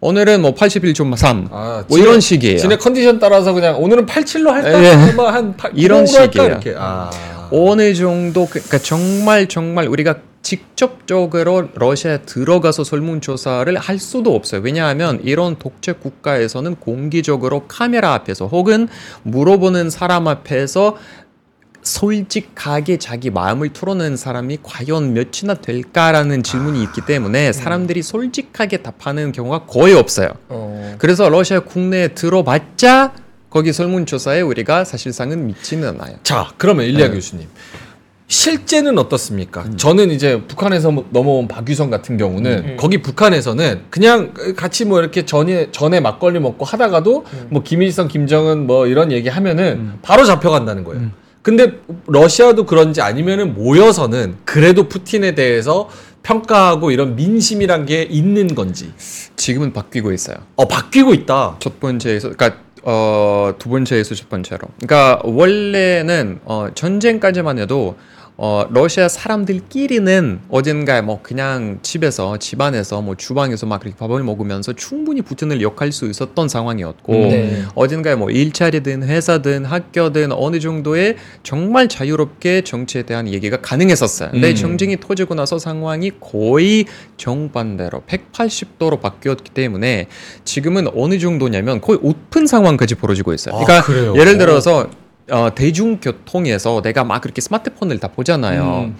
오늘은 0.00 0.42
뭐 0.42 0.54
81.3, 0.54 1.48
아, 1.50 1.84
뭐 1.88 1.98
이런 1.98 2.20
식이에요. 2.20 2.58
지네 2.58 2.76
컨디션 2.76 3.18
따라서 3.18 3.52
그냥 3.52 3.82
오늘은 3.82 4.06
87로 4.06 4.50
할까? 4.50 4.84
예. 4.84 5.12
뭐한 5.12 5.56
8, 5.56 5.72
이런 5.74 6.06
할까? 6.06 6.22
식이에요. 6.22 6.46
이렇게. 6.46 6.74
아. 6.78 7.10
어느 7.50 7.94
정도 7.94 8.46
그러니까 8.46 8.78
정말 8.78 9.48
정말 9.48 9.88
우리가 9.88 10.16
직접적으로 10.46 11.70
러시아에 11.74 12.22
들어가서 12.22 12.84
설문조사를 12.84 13.76
할 13.78 13.98
수도 13.98 14.36
없어요. 14.36 14.60
왜냐하면 14.60 15.18
이런 15.24 15.58
독재 15.58 15.94
국가에서는 15.94 16.76
공개적으로 16.76 17.66
카메라 17.66 18.14
앞에서 18.14 18.46
혹은 18.46 18.86
물어보는 19.24 19.90
사람 19.90 20.28
앞에서 20.28 20.98
솔직하게 21.82 22.98
자기 22.98 23.30
마음을 23.30 23.72
털어내는 23.72 24.16
사람이 24.16 24.58
과연 24.62 25.14
몇이나 25.14 25.54
될까라는 25.54 26.44
질문이 26.44 26.80
있기 26.84 27.00
때문에 27.04 27.50
사람들이 27.52 28.02
솔직하게 28.02 28.78
답하는 28.78 29.32
경우가 29.32 29.66
거의 29.66 29.94
없어요. 29.94 30.28
어. 30.48 30.94
그래서 30.98 31.28
러시아 31.28 31.58
국내에 31.58 32.14
들어봤자 32.14 33.14
거기 33.50 33.72
설문조사에 33.72 34.42
우리가 34.42 34.84
사실상은 34.84 35.46
믿지는 35.48 35.88
않아요. 35.88 36.18
자, 36.22 36.52
그러면 36.56 36.84
일리아 36.84 37.08
네. 37.08 37.14
교수님. 37.14 37.48
실제는 38.28 38.98
어떻습니까? 38.98 39.62
음. 39.62 39.76
저는 39.76 40.10
이제 40.10 40.42
북한에서 40.48 40.90
뭐 40.90 41.06
넘어온 41.10 41.46
박유성 41.46 41.90
같은 41.90 42.16
경우는 42.16 42.64
음. 42.64 42.76
거기 42.76 43.00
북한에서는 43.00 43.82
그냥 43.88 44.34
같이 44.56 44.84
뭐 44.84 44.98
이렇게 45.00 45.24
전에 45.24 45.70
전에 45.70 46.00
막걸리 46.00 46.40
먹고 46.40 46.64
하다가도 46.64 47.24
음. 47.32 47.46
뭐 47.50 47.62
김일성, 47.62 48.08
김정은 48.08 48.66
뭐 48.66 48.88
이런 48.88 49.12
얘기 49.12 49.28
하면은 49.28 49.64
음. 49.78 49.98
바로 50.02 50.24
잡혀간다는 50.24 50.82
거예요. 50.82 51.02
음. 51.02 51.12
근데 51.42 51.74
러시아도 52.08 52.66
그런지 52.66 53.00
아니면은 53.00 53.54
모여서는 53.54 54.34
그래도 54.44 54.88
푸틴에 54.88 55.36
대해서 55.36 55.88
평가하고 56.24 56.90
이런 56.90 57.14
민심이란 57.14 57.86
게 57.86 58.02
있는 58.02 58.56
건지. 58.56 58.92
지금은 59.36 59.72
바뀌고 59.72 60.12
있어요. 60.12 60.36
어 60.56 60.66
바뀌고 60.66 61.14
있다. 61.14 61.56
첫 61.60 61.78
번째에서 61.78 62.30
그러니까 62.32 62.66
어, 62.82 63.52
두 63.58 63.68
번째에서 63.68 64.16
첫 64.16 64.28
번째로. 64.28 64.68
그러니까 64.80 65.20
원래는 65.24 66.40
어, 66.44 66.68
전쟁까지만 66.74 67.60
해도 67.60 67.96
어, 68.38 68.66
러시아 68.70 69.08
사람들끼리는 69.08 70.40
어딘가에 70.50 71.00
뭐 71.00 71.20
그냥 71.22 71.78
집에서 71.80 72.36
집안에서 72.36 73.00
뭐 73.00 73.14
주방에서 73.14 73.64
막 73.64 73.80
그렇게 73.80 73.96
밥을 73.96 74.22
먹으면서 74.22 74.74
충분히 74.74 75.22
푸틴을 75.22 75.62
욕할 75.62 75.90
수 75.90 76.06
있었던 76.06 76.46
상황이었고 76.48 77.12
음. 77.14 77.28
네. 77.30 77.62
어딘가에 77.74 78.14
뭐 78.14 78.30
일자리든 78.30 79.04
회사든 79.04 79.64
학교든 79.64 80.32
어느 80.32 80.60
정도의 80.60 81.16
정말 81.42 81.88
자유롭게 81.88 82.60
정치에 82.60 83.04
대한 83.04 83.26
얘기가 83.26 83.62
가능했었어요. 83.62 84.32
근데 84.32 84.50
음. 84.50 84.54
정쟁이 84.54 85.00
터지고 85.00 85.34
나서 85.34 85.58
상황이 85.58 86.12
거의 86.20 86.84
정반대로 87.16 88.02
180도로 88.06 89.00
바뀌었기 89.00 89.50
때문에 89.52 90.08
지금은 90.44 90.88
어느 90.94 91.18
정도냐면 91.18 91.80
거의 91.80 91.98
오픈 92.02 92.46
상황까지 92.46 92.96
벌어지고 92.96 93.32
있어요. 93.32 93.54
아, 93.54 93.64
그러니까 93.64 93.86
그래요? 93.86 94.14
예를 94.14 94.36
들어서 94.36 94.90
어, 95.30 95.52
대중교통에서 95.54 96.82
내가 96.82 97.02
막 97.02 97.20
그렇게 97.20 97.40
스마트폰을 97.40 97.98
다 97.98 98.08
보잖아요. 98.08 98.90
음. 98.90 98.96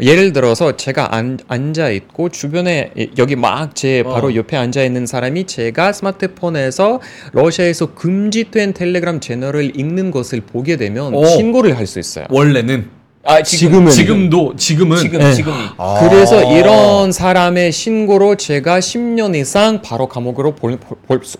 예를 0.00 0.32
들어서 0.34 0.76
제가 0.76 1.14
안, 1.14 1.38
앉아 1.48 1.88
있고 1.90 2.28
주변에 2.28 2.90
이- 2.96 3.10
여기 3.18 3.34
막 3.36 3.74
제 3.74 4.02
바로 4.02 4.28
어. 4.28 4.34
옆에 4.34 4.56
앉아 4.56 4.82
있는 4.84 5.06
사람이 5.06 5.44
제가 5.46 5.92
스마트폰에서 5.92 7.00
러시아에서 7.32 7.94
금지된 7.94 8.74
텔레그램 8.74 9.20
채널을 9.20 9.78
읽는 9.78 10.10
것을 10.10 10.40
보게 10.42 10.76
되면 10.76 11.14
오. 11.14 11.24
신고를 11.24 11.76
할 11.78 11.86
수 11.86 11.98
있어요. 11.98 12.26
원래는 12.30 12.88
아 13.22 13.42
지금 13.42 13.84
지금은- 13.84 13.90
지금도 13.92 14.56
지금은 14.56 14.96
지금 14.96 15.18
네. 15.18 15.34
지금이 15.34 15.54
아. 15.76 16.08
그래서 16.08 16.42
이런 16.56 17.12
사람의 17.12 17.70
신고로 17.70 18.36
제가 18.36 18.80
10년 18.80 19.34
이상 19.36 19.82
바로 19.82 20.08
감옥으로 20.08 20.54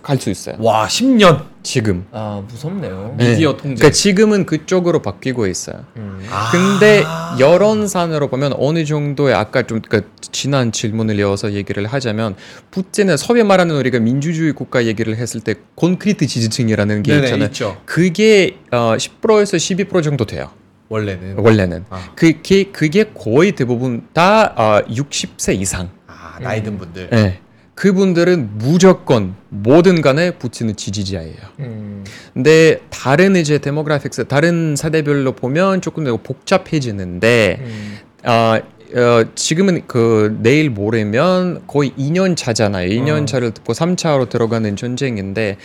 갈 0.02 0.18
수 0.20 0.28
있어요. 0.28 0.56
와 0.58 0.86
10년 0.86 1.44
지금. 1.62 2.04
아 2.12 2.42
무섭네요. 2.46 3.14
네. 3.16 3.30
미디어 3.30 3.52
네. 3.52 3.56
통제. 3.56 3.74
그러니까 3.76 3.90
지금은 3.92 4.44
그쪽으로 4.44 5.00
바뀌고 5.00 5.46
있어요. 5.46 5.84
음. 5.96 6.22
아. 6.30 6.50
근데 6.52 7.02
여론산으로 7.38 8.28
보면 8.28 8.52
어느 8.58 8.84
정도의 8.84 9.34
아까 9.34 9.62
좀 9.66 9.80
그러니까 9.80 10.10
지난 10.32 10.72
질문을 10.72 11.18
이어서 11.18 11.52
얘기를 11.54 11.86
하자면 11.86 12.36
푸틴은 12.72 13.16
소위 13.16 13.42
말하는 13.42 13.74
우리가 13.76 14.00
민주주의 14.00 14.52
국가 14.52 14.84
얘기를 14.84 15.16
했을 15.16 15.40
때 15.40 15.54
콘크리트 15.76 16.26
지지층이라는 16.26 17.02
게 17.02 17.12
네네, 17.14 17.24
있잖아요. 17.24 17.46
있죠. 17.46 17.78
그게 17.86 18.58
어, 18.70 18.96
10%에서 18.98 19.56
12% 19.56 20.02
정도 20.02 20.26
돼요. 20.26 20.50
원래는 20.90 21.38
원래는 21.38 21.84
아. 21.88 22.12
그게 22.16 22.64
그게 22.64 23.04
거의 23.04 23.52
대부분 23.52 24.06
다 24.12 24.52
어, 24.56 24.84
60세 24.86 25.58
이상. 25.58 25.88
아 26.06 26.36
나이 26.40 26.62
든 26.62 26.76
분들. 26.78 27.08
네. 27.10 27.40
그분들은 27.76 28.58
무조건 28.58 29.36
뭐든 29.48 30.02
간에 30.02 30.32
푸틴은 30.32 30.76
지지자예요. 30.76 31.36
음. 31.60 32.04
근데 32.34 32.80
다른 32.90 33.36
이제 33.36 33.58
demographics 33.58 34.26
다른 34.26 34.74
세대별로 34.76 35.32
보면 35.32 35.80
조금 35.80 36.04
더 36.04 36.16
복잡해지는데 36.16 37.58
음. 37.60 37.98
아 38.24 38.60
어, 38.94 39.24
지금은 39.36 39.82
그 39.86 40.36
내일 40.42 40.68
모레면 40.70 41.62
거의 41.68 41.92
2년 41.92 42.36
차잖아요. 42.36 42.88
2년 42.88 43.22
어. 43.22 43.24
차를 43.24 43.52
듣고 43.52 43.72
3차로 43.72 44.28
들어가는 44.28 44.74
전쟁인데 44.74 45.56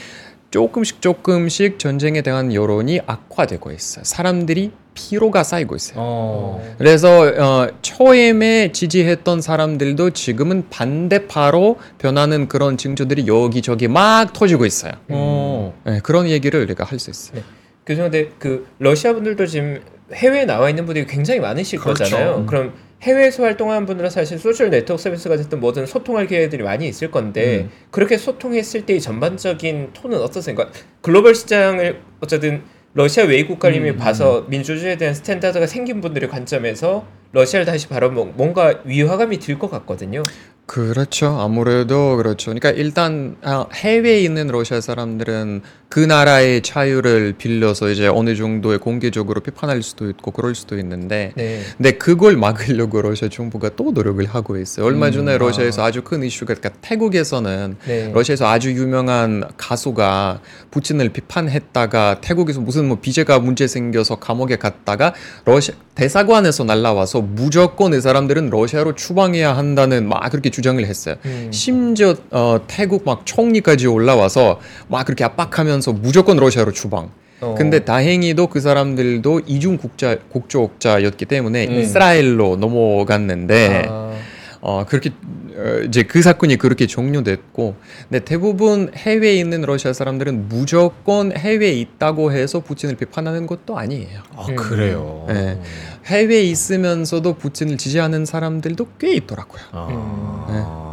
조금씩 0.60 1.02
조금씩 1.02 1.80
전쟁에 1.80 2.22
대한 2.22 2.54
여론이 2.54 3.02
악화되고 3.06 3.72
있어요. 3.72 4.06
사람들이 4.06 4.72
피로가 4.94 5.44
쌓이고 5.44 5.76
있어요. 5.76 5.96
어. 5.98 6.76
그래서 6.78 7.24
어, 7.24 7.68
처음에 7.82 8.71
지지했던 8.72 9.41
사람들도 9.41 10.12
지금은 10.12 10.70
반대파로 10.70 11.76
변하는 11.98 12.48
그런 12.48 12.78
징조들이 12.78 13.28
여기저기 13.28 13.89
막 13.89 14.32
터지고 14.32 14.65
있어요. 14.65 14.94
어. 15.10 15.74
네, 15.86 16.00
그런 16.02 16.30
얘기를 16.30 16.62
우리가 16.62 16.86
할 16.86 17.00
수 17.00 17.10
있어요. 17.10 17.41
교수님 17.86 18.12
근데 18.12 18.32
그 18.39 18.65
러시아 18.80 19.12
분들도 19.12 19.46
지금 19.48 19.82
해외에 20.13 20.46
나와 20.46 20.70
있는 20.70 20.86
분들이 20.86 21.06
굉장히 21.06 21.41
많으실 21.41 21.80
그렇죠. 21.80 22.06
거잖아요. 22.06 22.38
음. 22.38 22.46
그럼 22.46 22.74
해외에서 23.06 23.44
활동하는 23.44 23.86
분들은 23.86 24.10
사실 24.10 24.39
소셜 24.39 24.72
네트워크 24.72 25.02
서비스가 25.04 25.38
됐든 25.38 25.60
뭐든 25.60 25.86
소통할 25.86 26.26
기회들이 26.26 26.63
많이 26.63 26.88
있을 26.88 27.12
건데 27.12 27.62
음. 27.65 27.70
그렇게 27.91 28.18
소통했을 28.18 28.86
때의 28.88 29.00
전반적인 29.00 29.91
톤은 29.94 30.18
어떠세요? 30.22 30.56
그러니까 30.56 30.78
글로벌 31.02 31.36
시장을 31.36 32.02
어쨌든 32.22 32.63
러시아 32.94 33.26
외국가님이 33.26 33.91
음, 33.91 33.98
봐서 33.98 34.46
민주주의에 34.48 34.98
대한 34.98 35.13
standard가 35.13 35.67
생긴 35.68 36.02
분들의 36.02 36.30
관점에서 36.30 37.06
러시아를 37.34 37.65
다시 37.65 37.88
바라보면 37.89 38.34
뭔가 38.38 38.80
위화감이 38.86 39.38
들 39.39 39.60
것 39.60 39.70
같거든요. 39.70 40.24
그렇죠. 40.65 41.28
아무래도 41.39 42.18
그렇죠. 42.18 42.46
그러니까 42.52 42.72
일단 42.72 43.36
아, 43.44 43.68
해외에 43.74 44.22
있는 44.22 44.48
러시아 44.48 44.82
사람들은 44.82 45.62
그 45.88 46.00
나라의 46.00 46.62
자유를 46.62 47.36
빌려서 47.38 47.89
이제 47.89 48.08
어느 48.08 48.36
정도의 48.36 48.80
공개적으로 48.80 49.39
비판할 49.41 49.82
수도 49.84 50.10
있고 50.10 50.32
그럴 50.32 50.54
수도 50.56 50.78
있는데 50.80 51.32
네. 51.36 51.62
근데 51.78 51.91
그걸 51.93 52.36
막으려고 52.38 53.02
러시아 53.02 53.30
정부가 53.30 53.69
또 53.78 53.91
노력을 53.91 54.24
하고 54.26 54.58
있어요. 54.58 54.86
얼마 54.86 55.12
전에 55.12 55.34
음, 55.34 55.38
러시아에서 55.39 55.84
아 55.84 55.91
주 55.91 56.02
큰 56.04 56.24
이슈가 56.24 56.56
그러니까 56.56 56.80
태국에서는 56.82 57.78
네. 57.88 58.12
러시아에서 58.13 58.48
아주 58.48 58.71
유명한 58.74 59.43
가수가 59.58 60.41
푸틴을 60.71 61.10
비판했다가 61.10 62.19
태국에서 62.21 62.60
무슨 62.62 62.88
뭐 62.88 62.98
비제가 63.00 63.39
문제 63.39 63.67
생겨서 63.67 64.15
감옥에 64.17 64.58
갔다가 64.58 65.13
러시아 65.45 65.76
대사관에서 65.95 66.65
날라와서 66.65 67.21
무조건 67.21 67.93
이 67.93 68.02
사람들은 68.02 68.50
러시아로 68.50 68.95
추방해야 68.95 69.56
한다는 69.56 70.10
막 70.10 70.30
그렇게 70.30 70.50
주장을 70.50 70.86
했어요. 70.86 71.15
음. 71.26 71.50
심지어 71.54 72.15
어, 72.32 72.60
태국 72.67 73.06
막 73.06 73.26
총리까지 73.26 73.88
올라와서 73.88 74.60
막 74.89 75.06
그렇게 75.06 75.24
압박하면 75.24 75.74
서 75.81 75.93
무조건 75.93 76.38
러시아로 76.38 76.71
추방. 76.71 77.11
어. 77.41 77.55
근데 77.57 77.79
다행히도 77.79 78.47
그 78.47 78.59
사람들도 78.59 79.41
이중 79.45 79.77
국자 79.77 80.17
국적자였기 80.29 81.25
때문에 81.25 81.67
음. 81.67 81.79
이스라엘로 81.79 82.55
넘어갔는데 82.55 83.85
아, 83.89 84.13
어 84.61 84.85
그렇게 84.88 85.11
어, 85.55 85.81
이제 85.85 86.03
그 86.03 86.21
사건이 86.21 86.57
그렇게 86.57 86.88
종료됐고 86.88 87.75
근데 88.09 88.23
대부분 88.23 88.91
해외에 88.95 89.35
있는 89.35 89.61
러시아 89.61 89.93
사람들은 89.93 90.47
무조건 90.49 91.35
해외에 91.35 91.73
있다고 91.73 92.31
해서 92.31 92.61
푸틴을 92.61 92.95
비판하는 92.95 93.47
것도 93.47 93.77
아니에요. 93.77 94.21
아, 94.35 94.45
음. 94.47 94.55
그래요. 94.55 95.25
네. 95.27 95.59
해외에 96.05 96.43
있으면서도 96.43 97.33
푸틴을 97.35 97.77
지지하는 97.77 98.25
사람들도 98.25 98.88
꽤 98.99 99.13
있더라고요. 99.15 99.61
아. 99.71 100.85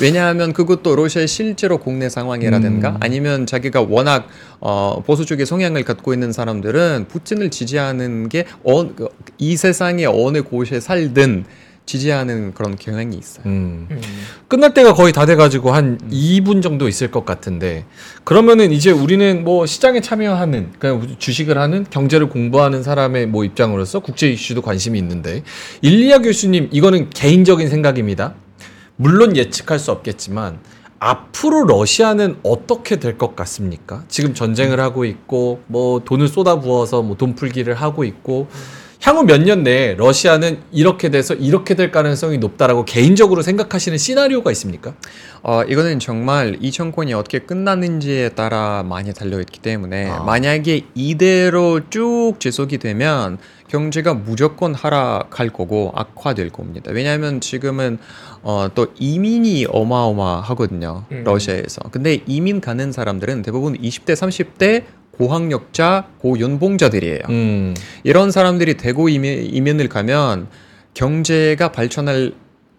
왜냐하면 0.00 0.52
그것도 0.52 0.94
러시아의 0.94 1.26
실제로 1.26 1.78
국내 1.78 2.08
상황이라든가 2.08 2.90
음. 2.90 2.96
아니면 3.00 3.46
자기가 3.46 3.82
워낙 3.82 4.28
어, 4.60 5.02
보수 5.04 5.24
쪽의 5.24 5.46
성향을 5.46 5.84
갖고 5.84 6.12
있는 6.12 6.32
사람들은 6.32 7.06
푸틴을 7.08 7.50
지지하는 7.50 8.28
게 8.28 8.44
이 9.38 9.56
세상의 9.56 10.06
어느 10.06 10.42
곳에 10.42 10.80
살든 10.80 11.44
지지하는 11.86 12.54
그런 12.54 12.76
경향이 12.76 13.16
있어요. 13.16 13.42
음. 13.46 13.88
음. 13.90 14.00
끝날 14.46 14.74
때가 14.74 14.94
거의 14.94 15.12
다 15.12 15.26
돼가지고 15.26 15.72
한 15.72 15.98
2분 16.10 16.62
정도 16.62 16.86
있을 16.86 17.10
것 17.10 17.24
같은데 17.24 17.84
그러면은 18.22 18.70
이제 18.70 18.92
우리는 18.92 19.42
뭐 19.42 19.66
시장에 19.66 20.00
참여하는 20.00 20.72
그냥 20.78 21.16
주식을 21.18 21.58
하는 21.58 21.84
경제를 21.90 22.28
공부하는 22.28 22.84
사람의 22.84 23.26
뭐 23.26 23.44
입장으로서 23.44 24.00
국제 24.00 24.30
이슈도 24.30 24.62
관심이 24.62 24.98
있는데 25.00 25.42
일리아 25.82 26.18
교수님 26.18 26.68
이거는 26.70 27.10
개인적인 27.10 27.68
생각입니다. 27.68 28.34
물론 29.00 29.34
예측할 29.34 29.78
수 29.78 29.90
없겠지만 29.92 30.58
앞으로 30.98 31.64
러시아는 31.64 32.36
어떻게 32.42 32.96
될 32.96 33.16
것 33.16 33.34
같습니까? 33.34 34.04
지금 34.08 34.34
전쟁을 34.34 34.78
하고 34.78 35.06
있고 35.06 35.62
뭐 35.68 36.00
돈을 36.04 36.28
쏟아부어서 36.28 37.00
뭐 37.00 37.16
돈 37.16 37.34
풀기를 37.34 37.72
하고 37.74 38.04
있고 38.04 38.48
향후 39.02 39.24
몇 39.24 39.38
년 39.42 39.62
내에 39.62 39.94
러시아는 39.94 40.58
이렇게 40.72 41.08
돼서 41.08 41.32
이렇게 41.34 41.74
될 41.74 41.90
가능성이 41.90 42.36
높다라고 42.36 42.84
개인적으로 42.84 43.40
생각하시는 43.40 43.96
시나리오가 43.96 44.50
있습니까? 44.52 44.94
어, 45.42 45.62
이거는 45.62 45.98
정말 46.00 46.58
이 46.60 46.70
정권이 46.70 47.14
어떻게 47.14 47.38
끝나는지에 47.38 48.30
따라 48.30 48.82
많이 48.82 49.14
달려있기 49.14 49.60
때문에 49.60 50.10
아. 50.10 50.22
만약에 50.24 50.82
이대로 50.94 51.80
쭉 51.88 52.34
지속이 52.38 52.76
되면 52.76 53.38
경제가 53.68 54.12
무조건 54.14 54.74
하락할 54.74 55.48
거고 55.48 55.92
악화될 55.94 56.50
겁니다. 56.50 56.90
왜냐하면 56.92 57.40
지금은 57.40 57.98
어, 58.42 58.68
또 58.74 58.88
이민이 58.98 59.66
어마어마하거든요. 59.70 61.04
음. 61.10 61.24
러시아에서. 61.24 61.80
근데 61.90 62.20
이민 62.26 62.60
가는 62.60 62.92
사람들은 62.92 63.42
대부분 63.42 63.78
20대, 63.78 64.12
30대 64.14 64.84
고학력자, 65.20 66.06
고연봉자들이에요. 66.20 67.20
음. 67.28 67.74
이런 68.04 68.30
사람들이 68.30 68.78
대구 68.78 69.10
이민, 69.10 69.54
이민을 69.54 69.90
가면 69.90 70.48
경제가 70.94 71.72
발전할 71.72 72.32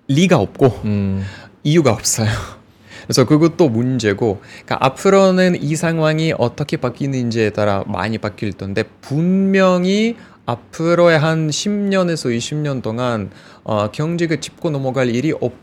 리가 0.07 0.39
없고 0.39 0.81
음. 0.85 1.23
이유가 1.63 1.91
없어요. 1.91 2.29
그래서 3.05 3.25
그것도 3.25 3.69
문제고, 3.69 4.41
그러니까 4.65 4.77
앞으로는 4.87 5.61
이 5.61 5.75
상황이 5.75 6.33
어떻게 6.35 6.77
바뀌는지에 6.77 7.51
따라 7.51 7.83
많이 7.85 8.17
바뀔 8.17 8.53
텐데 8.53 8.85
분명히 9.01 10.15
앞으로의 10.47 11.19
한 11.19 11.47
10년에서 11.49 12.35
20년 12.35 12.81
동안 12.81 13.29
어, 13.63 13.91
경제가 13.91 14.37
짚고 14.37 14.71
넘어갈 14.71 15.13
일이 15.13 15.31
없, 15.39 15.53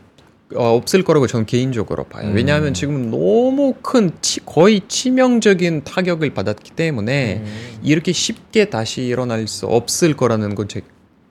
어, 0.55 0.75
없을 0.75 1.03
거라고 1.03 1.27
저는 1.27 1.45
개인적으로 1.45 2.05
봐요. 2.05 2.27
음. 2.29 2.33
왜냐하면 2.35 2.73
지금 2.73 3.11
너무 3.11 3.75
큰 3.83 4.11
치, 4.21 4.39
거의 4.45 4.81
치명적인 4.87 5.83
타격을 5.83 6.33
받았기 6.33 6.71
때문에 6.71 7.41
음. 7.45 7.79
이렇게 7.83 8.11
쉽게 8.11 8.65
다시 8.69 9.03
일어날 9.03 9.47
수 9.47 9.67
없을 9.67 10.15
거라는 10.15 10.55
건 10.55 10.67
제 10.67 10.81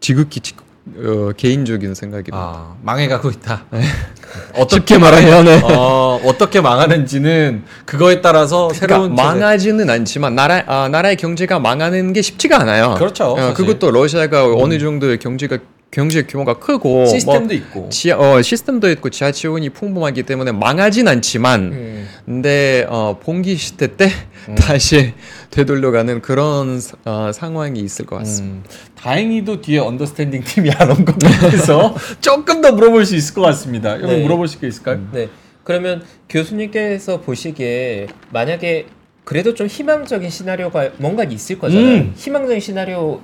지극히 0.01 0.41
지- 0.41 0.55
어, 0.97 1.33
개인적인 1.37 1.95
생각입니다. 1.95 2.37
아, 2.39 2.77
망해가고 2.83 3.31
있다. 3.31 3.67
쉽게 4.71 4.99
말하면 4.99 5.45
네. 5.45 5.61
어, 5.65 6.21
어떻게 6.25 6.61
망하는지는 6.61 7.65
그거에 7.85 8.21
따라서 8.21 8.71
새로운 8.73 9.15
그러니까 9.15 9.23
세대- 9.33 9.41
망하지는 9.41 9.91
않지만 9.91 10.35
나라 10.35 10.63
아, 10.67 10.89
나라의 10.89 11.17
경제가 11.17 11.59
망하는 11.59 12.13
게 12.13 12.23
쉽지가 12.23 12.61
않아요. 12.61 12.95
그렇죠, 12.97 13.25
어. 13.25 13.53
그것도 13.55 13.91
러시아가 13.91 14.47
어느 14.55 14.79
정도의 14.79 15.19
경제가 15.19 15.59
경제 15.91 16.23
규모가 16.25 16.59
크고 16.59 17.07
시스템도 17.07 17.47
뭐 17.47 17.55
있고. 17.55 17.89
지하, 17.89 18.19
어, 18.19 18.43
시스템도 18.43 18.91
있고 18.93 19.09
지하 19.09 19.33
지원이 19.33 19.71
풍부하기 19.71 20.25
때문에 20.25 20.53
망하진 20.53 21.09
않지만 21.09 21.61
음. 21.73 22.09
근데 22.27 22.87
어, 22.91 23.19
봉기 23.23 23.57
시대 23.57 23.97
때 23.97 24.11
음. 24.51 24.55
다시 24.55 25.15
되돌려가는 25.51 26.21
그런 26.21 26.79
어, 27.07 27.31
상황이 27.33 27.81
있을 27.81 28.05
것 28.05 28.17
같습니다. 28.19 28.57
음, 28.59 28.65
다행히도 28.97 29.63
뒤에 29.63 29.79
언더스탠딩 29.79 30.45
팀이 30.45 30.71
안 30.73 30.91
온 30.91 31.05
것 31.07 31.19
같아서 31.19 31.95
조금 32.21 32.61
더 32.61 32.73
물어볼 32.73 33.07
수 33.07 33.17
있을 33.17 33.35
것 33.35 33.41
같습니다. 33.43 33.95
여기 34.03 34.07
네. 34.17 34.23
물어보실 34.23 34.61
게 34.61 34.69
있을까요? 34.69 35.01
네. 35.13 35.29
그러면 35.65 36.03
교수님께서 36.29 37.21
보시기에 37.23 38.09
만약에 38.31 38.87
그래도 39.25 39.55
좀 39.55 39.67
희망적인 39.67 40.29
시나리오가 40.29 40.91
뭔가 40.99 41.25
있을 41.25 41.59
거잖아요. 41.59 41.95
음. 41.97 42.13
희망적인 42.17 42.61
시나리오 42.61 43.21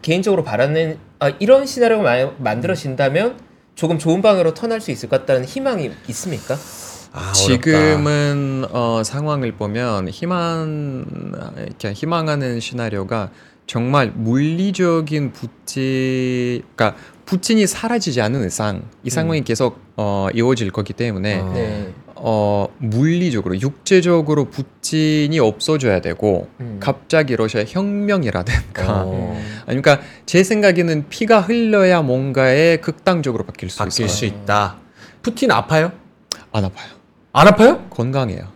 개인적으로 0.00 0.42
바라는 0.42 0.98
아, 1.22 1.30
이런 1.38 1.66
시나리오가 1.66 2.02
마- 2.02 2.32
만들어진다면 2.38 3.36
조금 3.76 3.96
좋은 3.96 4.22
방향으로 4.22 4.54
턴할 4.54 4.80
수 4.80 4.90
있을 4.90 5.08
것 5.08 5.20
같다는 5.20 5.44
희망이 5.44 5.92
있습니까? 6.08 6.56
아. 7.12 7.30
지금은 7.32 8.64
어, 8.72 9.02
상황을 9.04 9.52
보면 9.52 10.08
희망 10.08 11.04
이렇게 11.64 11.92
희망하는 11.92 12.58
시나리오가 12.58 13.30
정말 13.76 14.12
물리적인 14.14 15.32
부치, 15.32 16.62
그러니까 16.76 16.94
부친이 17.24 17.66
사라지지 17.66 18.20
않는 18.20 18.46
이상 18.46 18.82
이 19.02 19.08
상황이 19.08 19.42
계속 19.44 19.78
어, 19.96 20.28
이어질 20.34 20.70
거기 20.70 20.92
때문에 20.92 21.38
어. 21.40 21.52
네. 21.54 21.94
어, 22.16 22.68
물리적으로 22.76 23.58
육체적으로 23.58 24.50
부친이 24.50 25.38
없어져야 25.38 26.02
되고 26.02 26.50
음. 26.60 26.80
갑자기 26.80 27.34
러시아 27.34 27.64
혁명이라든가 27.66 29.04
어. 29.04 29.32
음. 29.38 29.42
아니, 29.66 29.80
그러니까 29.80 30.06
제 30.26 30.42
생각에는 30.42 31.06
피가 31.08 31.40
흘러야 31.40 32.02
뭔가에 32.02 32.76
극단적으로 32.76 33.44
바뀔 33.44 33.70
수 33.70 33.78
바뀔 33.78 34.04
있어요. 34.04 34.08
수 34.08 34.26
있다. 34.26 34.76
푸틴 35.22 35.50
아파요? 35.50 35.92
안 36.52 36.66
아파요. 36.66 36.88
안 37.32 37.48
아파요? 37.48 37.86
건강해요. 37.88 38.48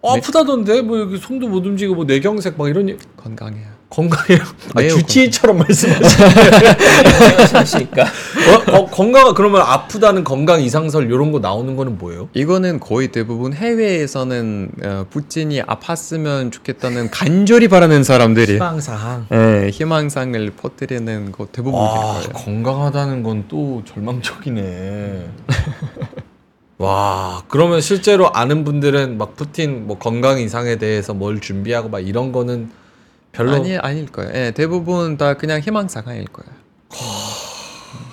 어, 0.00 0.14
네. 0.14 0.20
아프다던데 0.20 0.80
뭐 0.80 1.00
여기 1.00 1.18
손도 1.18 1.48
못 1.48 1.66
움직이고 1.66 1.94
뭐 1.94 2.04
뇌경색 2.06 2.56
막 2.56 2.66
이런 2.70 2.88
일- 2.88 2.98
건강해요. 3.18 3.76
건강해요. 3.90 4.38
아, 4.74 4.82
주치의처럼 4.82 5.58
말씀하시네. 5.58 6.28
하시니까 7.58 8.02
어, 8.04 8.76
어, 8.76 8.86
건강 8.86 9.32
그러면 9.34 9.62
아프다는 9.62 10.24
건강 10.24 10.60
이상설 10.60 11.06
이런 11.06 11.32
거 11.32 11.38
나오는 11.38 11.74
거는 11.74 11.96
뭐예요? 11.98 12.28
이거는 12.34 12.80
거의 12.80 13.08
대부분 13.08 13.54
해외에서는 13.54 14.70
어, 14.84 15.06
푸틴이 15.10 15.62
아팠으면 15.62 16.52
좋겠다는 16.52 17.10
간절히 17.10 17.68
바라는 17.68 18.04
사람들이 18.04 18.54
희망사항. 18.54 19.26
예, 19.32 19.70
희망상을 19.72 20.50
퍼뜨리는 20.50 21.32
거 21.32 21.46
대부분일 21.50 21.86
아, 21.88 21.92
거예요. 22.14 22.28
건강하다는 22.34 23.22
건 23.22 23.38
또 23.48 23.82
절망적이네. 23.86 25.26
와, 26.78 27.42
그러면 27.48 27.80
실제로 27.80 28.30
아는 28.34 28.64
분들은 28.64 29.16
막 29.16 29.36
푸틴 29.36 29.86
뭐 29.86 29.96
건강 29.98 30.38
이상에 30.38 30.76
대해서 30.76 31.14
뭘 31.14 31.40
준비하고 31.40 31.88
막 31.88 32.00
이런 32.06 32.30
거는 32.32 32.70
별로 33.38 33.52
아니 33.52 33.76
아닐 33.76 34.06
거예요. 34.06 34.32
예, 34.34 34.50
대부분 34.50 35.16
다 35.16 35.34
그냥 35.34 35.60
희망사항일 35.60 36.24
거예요. 36.24 36.58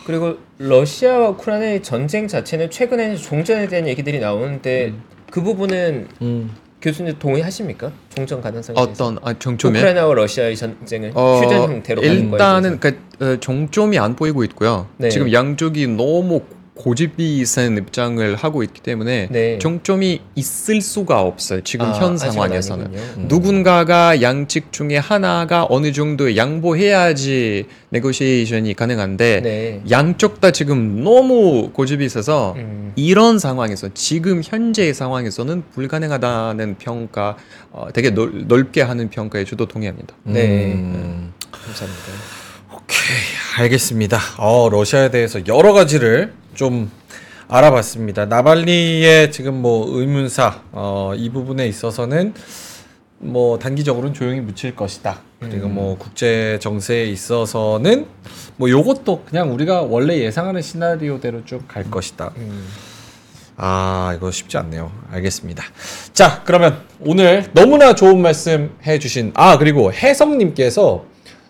그리고 0.05 0.37
러시아와 0.59 1.29
우크라이나의 1.29 1.81
전쟁 1.81 2.27
자체는 2.27 2.69
최근에는 2.69 3.17
종전에 3.17 3.67
대한 3.67 3.87
얘기들이 3.87 4.19
나오는데 4.19 4.93
그 5.31 5.41
부분은 5.41 6.07
음. 6.21 6.51
교수님 6.79 7.17
동의하십니까? 7.17 7.91
종전 8.13 8.41
가능성에? 8.41 8.79
어떤 8.79 9.17
아, 9.23 9.33
정점에 9.33 9.79
우크라이나와 9.79 10.13
러시아의 10.13 10.55
전쟁을 10.55 11.13
어, 11.15 11.41
휴전 11.41 11.63
형태로 11.63 12.01
가는 12.03 12.15
거에 12.15 12.31
일단은 12.31 12.79
대해서. 12.79 12.99
그 13.17 13.25
어, 13.25 13.39
정점이 13.39 13.97
안 13.97 14.15
보이고 14.15 14.43
있고요. 14.43 14.87
네. 14.97 15.09
지금 15.09 15.33
양쪽이 15.33 15.87
너무 15.87 16.41
고집이 16.75 17.45
센 17.45 17.77
입장을 17.77 18.35
하고 18.35 18.61
있기 18.61 18.81
때문에 18.81 19.29
네. 19.31 19.57
정점이 19.59 20.21
있을 20.35 20.81
수가 20.81 21.21
없어요. 21.21 21.61
지금 21.61 21.87
아, 21.87 21.93
현 21.93 22.17
상황에서는. 22.17 22.85
음. 22.87 23.25
누군가가 23.29 24.21
양측 24.21 24.71
중에 24.73 24.97
하나가 24.97 25.65
어느 25.69 25.93
정도 25.93 26.35
양보해야지 26.35 27.65
네고시에이션이 27.89 28.73
가능한데 28.73 29.41
네. 29.41 29.81
양쪽 29.89 30.41
다 30.41 30.51
지금 30.51 31.03
너무 31.03 31.71
고집이 31.71 32.03
있어서 32.05 32.53
음. 32.57 32.91
이런 32.97 33.39
상황에서 33.39 33.89
지금 33.93 34.41
현재의 34.43 34.93
상황에서는 34.93 35.63
불가능하다는 35.73 36.75
평가 36.77 37.37
어, 37.71 37.87
되게 37.93 38.09
넓, 38.09 38.47
넓게 38.47 38.81
하는 38.81 39.09
평가에 39.09 39.45
저도 39.45 39.65
동의합니다. 39.65 40.13
네. 40.23 40.73
음. 40.73 41.33
감사합니다. 41.51 42.44
오케이, 42.85 43.63
알겠습니다. 43.63 44.19
어, 44.37 44.69
러시아에 44.69 45.09
대해서 45.09 45.39
여러 45.47 45.73
가지를 45.73 46.33
좀 46.53 46.91
알아봤습니다. 47.47 48.25
나발리의 48.25 49.31
지금 49.31 49.61
뭐 49.61 49.87
의문사 49.99 50.61
어, 50.71 51.13
이 51.15 51.29
부분에 51.29 51.67
있어서는 51.67 52.33
뭐 53.17 53.57
단기적으로는 53.59 54.13
조용히 54.13 54.39
묻힐 54.41 54.75
것이다. 54.75 55.21
그리고 55.39 55.67
뭐 55.67 55.97
국제 55.97 56.57
정세에 56.61 57.05
있어서는 57.05 58.07
뭐 58.57 58.69
요것도 58.69 59.25
그냥 59.29 59.53
우리가 59.53 59.81
원래 59.81 60.17
예상하는 60.19 60.61
시나리오대로 60.61 61.45
쭉 61.45 61.67
갈 61.67 61.89
것이다. 61.89 62.31
음. 62.37 62.67
아 63.57 64.13
이거 64.17 64.31
쉽지 64.31 64.57
않네요. 64.57 64.91
알겠습니다. 65.11 65.63
자 66.13 66.41
그러면 66.45 66.81
오늘 66.99 67.45
너무나 67.53 67.95
좋은 67.95 68.21
말씀 68.21 68.75
해주신 68.85 69.31
아 69.35 69.57
그리고 69.57 69.93
혜성님께서 69.93 71.05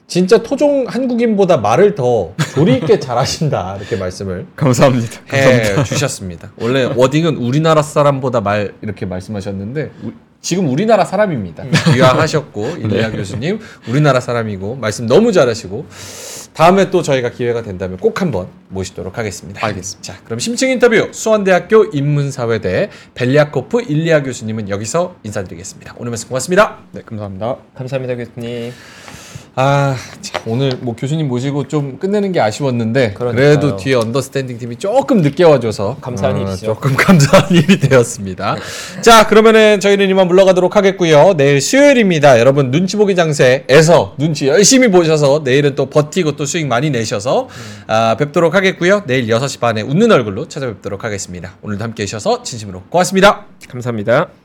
진짜 0.08 0.38
토종 0.44 0.86
한국인보다 0.88 1.58
말을 1.58 1.96
더 1.96 2.34
조리 2.54 2.76
있게 2.76 3.00
잘하신다 3.00 3.78
이렇게 3.80 3.96
말씀을 3.96 4.46
감사합니다. 4.56 5.22
해 5.34 5.84
주셨습니다. 5.84 6.52
원래 6.58 6.84
워딩은 6.86 7.38
우리나라 7.38 7.82
사람보다 7.82 8.42
말 8.42 8.74
이렇게 8.82 9.06
말씀하셨는데 9.06 9.92
우- 10.04 10.12
지금 10.42 10.70
우리나라 10.70 11.06
사람입니다. 11.06 11.64
귀화하셨고 11.94 12.76
일리아 12.78 13.10
교수님 13.10 13.60
우리나라 13.90 14.20
사람이고 14.20 14.76
말씀 14.76 15.08
너무 15.08 15.32
잘하시고 15.32 15.88
다음에 16.54 16.92
또 16.92 17.02
저희가 17.02 17.32
기회가 17.32 17.64
된다면 17.64 17.98
꼭 17.98 18.22
한번 18.22 18.48
모시도록 18.70 19.18
하겠습니다. 19.18 19.66
알겠습니다. 19.66 20.02
자, 20.14 20.22
그럼 20.24 20.38
심층 20.38 20.70
인터뷰 20.70 21.10
수원대학교 21.12 21.86
인문사회대 21.92 22.92
벨리아코프 23.16 23.82
일리아 23.90 24.22
교수님은 24.22 24.70
여기서 24.70 25.16
인사드리겠습니다. 25.24 25.96
오늘 25.98 26.12
말씀 26.12 26.30
고맙습니다. 26.30 26.78
네, 26.92 27.02
감사합니다. 27.04 27.58
감사합니다 27.76 28.16
교수님. 28.16 28.72
아, 29.58 29.96
참, 30.20 30.42
오늘 30.48 30.74
뭐 30.82 30.96
교수님 30.96 31.30
모시고 31.30 31.70
좀 31.70 31.98
끝내는 31.98 32.34
게 32.34 32.42
아쉬웠는데 32.42 33.14
그러니까요. 33.14 33.34
그래도 33.34 33.78
뒤에 33.78 33.96
언더스탠딩 33.96 34.58
팀이 34.58 34.76
조금 34.76 35.22
늦게 35.22 35.46
와줘서 35.46 35.98
감사한 36.02 36.36
어, 36.36 36.40
일이죠. 36.42 36.66
조금 36.66 36.94
감사한 36.98 37.52
일이 37.52 37.80
되었습니다. 37.80 38.58
자, 39.02 39.28
그러면은 39.28 39.80
저희는 39.80 40.10
이만 40.10 40.28
물러가도록 40.28 40.76
하겠고요. 40.76 41.36
내일 41.38 41.62
수요일입니다. 41.62 42.38
여러분 42.40 42.70
눈치 42.70 42.98
보기 42.98 43.16
장세에서 43.16 44.16
눈치 44.18 44.48
열심히 44.48 44.92
보셔서 44.92 45.42
내일은 45.46 45.76
또 45.76 45.86
버티고 45.86 46.36
또 46.36 46.46
수익 46.46 46.68
많이 46.68 46.90
내셔서 46.90 47.48
아, 47.88 48.18
뵙도록 48.20 48.56
하겠고요. 48.56 49.04
내일 49.08 49.28
6시 49.28 49.62
반에 49.62 49.82
웃는 49.82 50.12
얼굴로 50.12 50.50
찾아뵙도록 50.50 51.06
하겠습니다. 51.06 51.54
오늘도 51.62 51.82
함께 51.82 52.04
해주셔서 52.04 52.44
진심으로 52.44 52.84
고맙습니다. 52.90 53.46
감사합니다. 53.70 54.45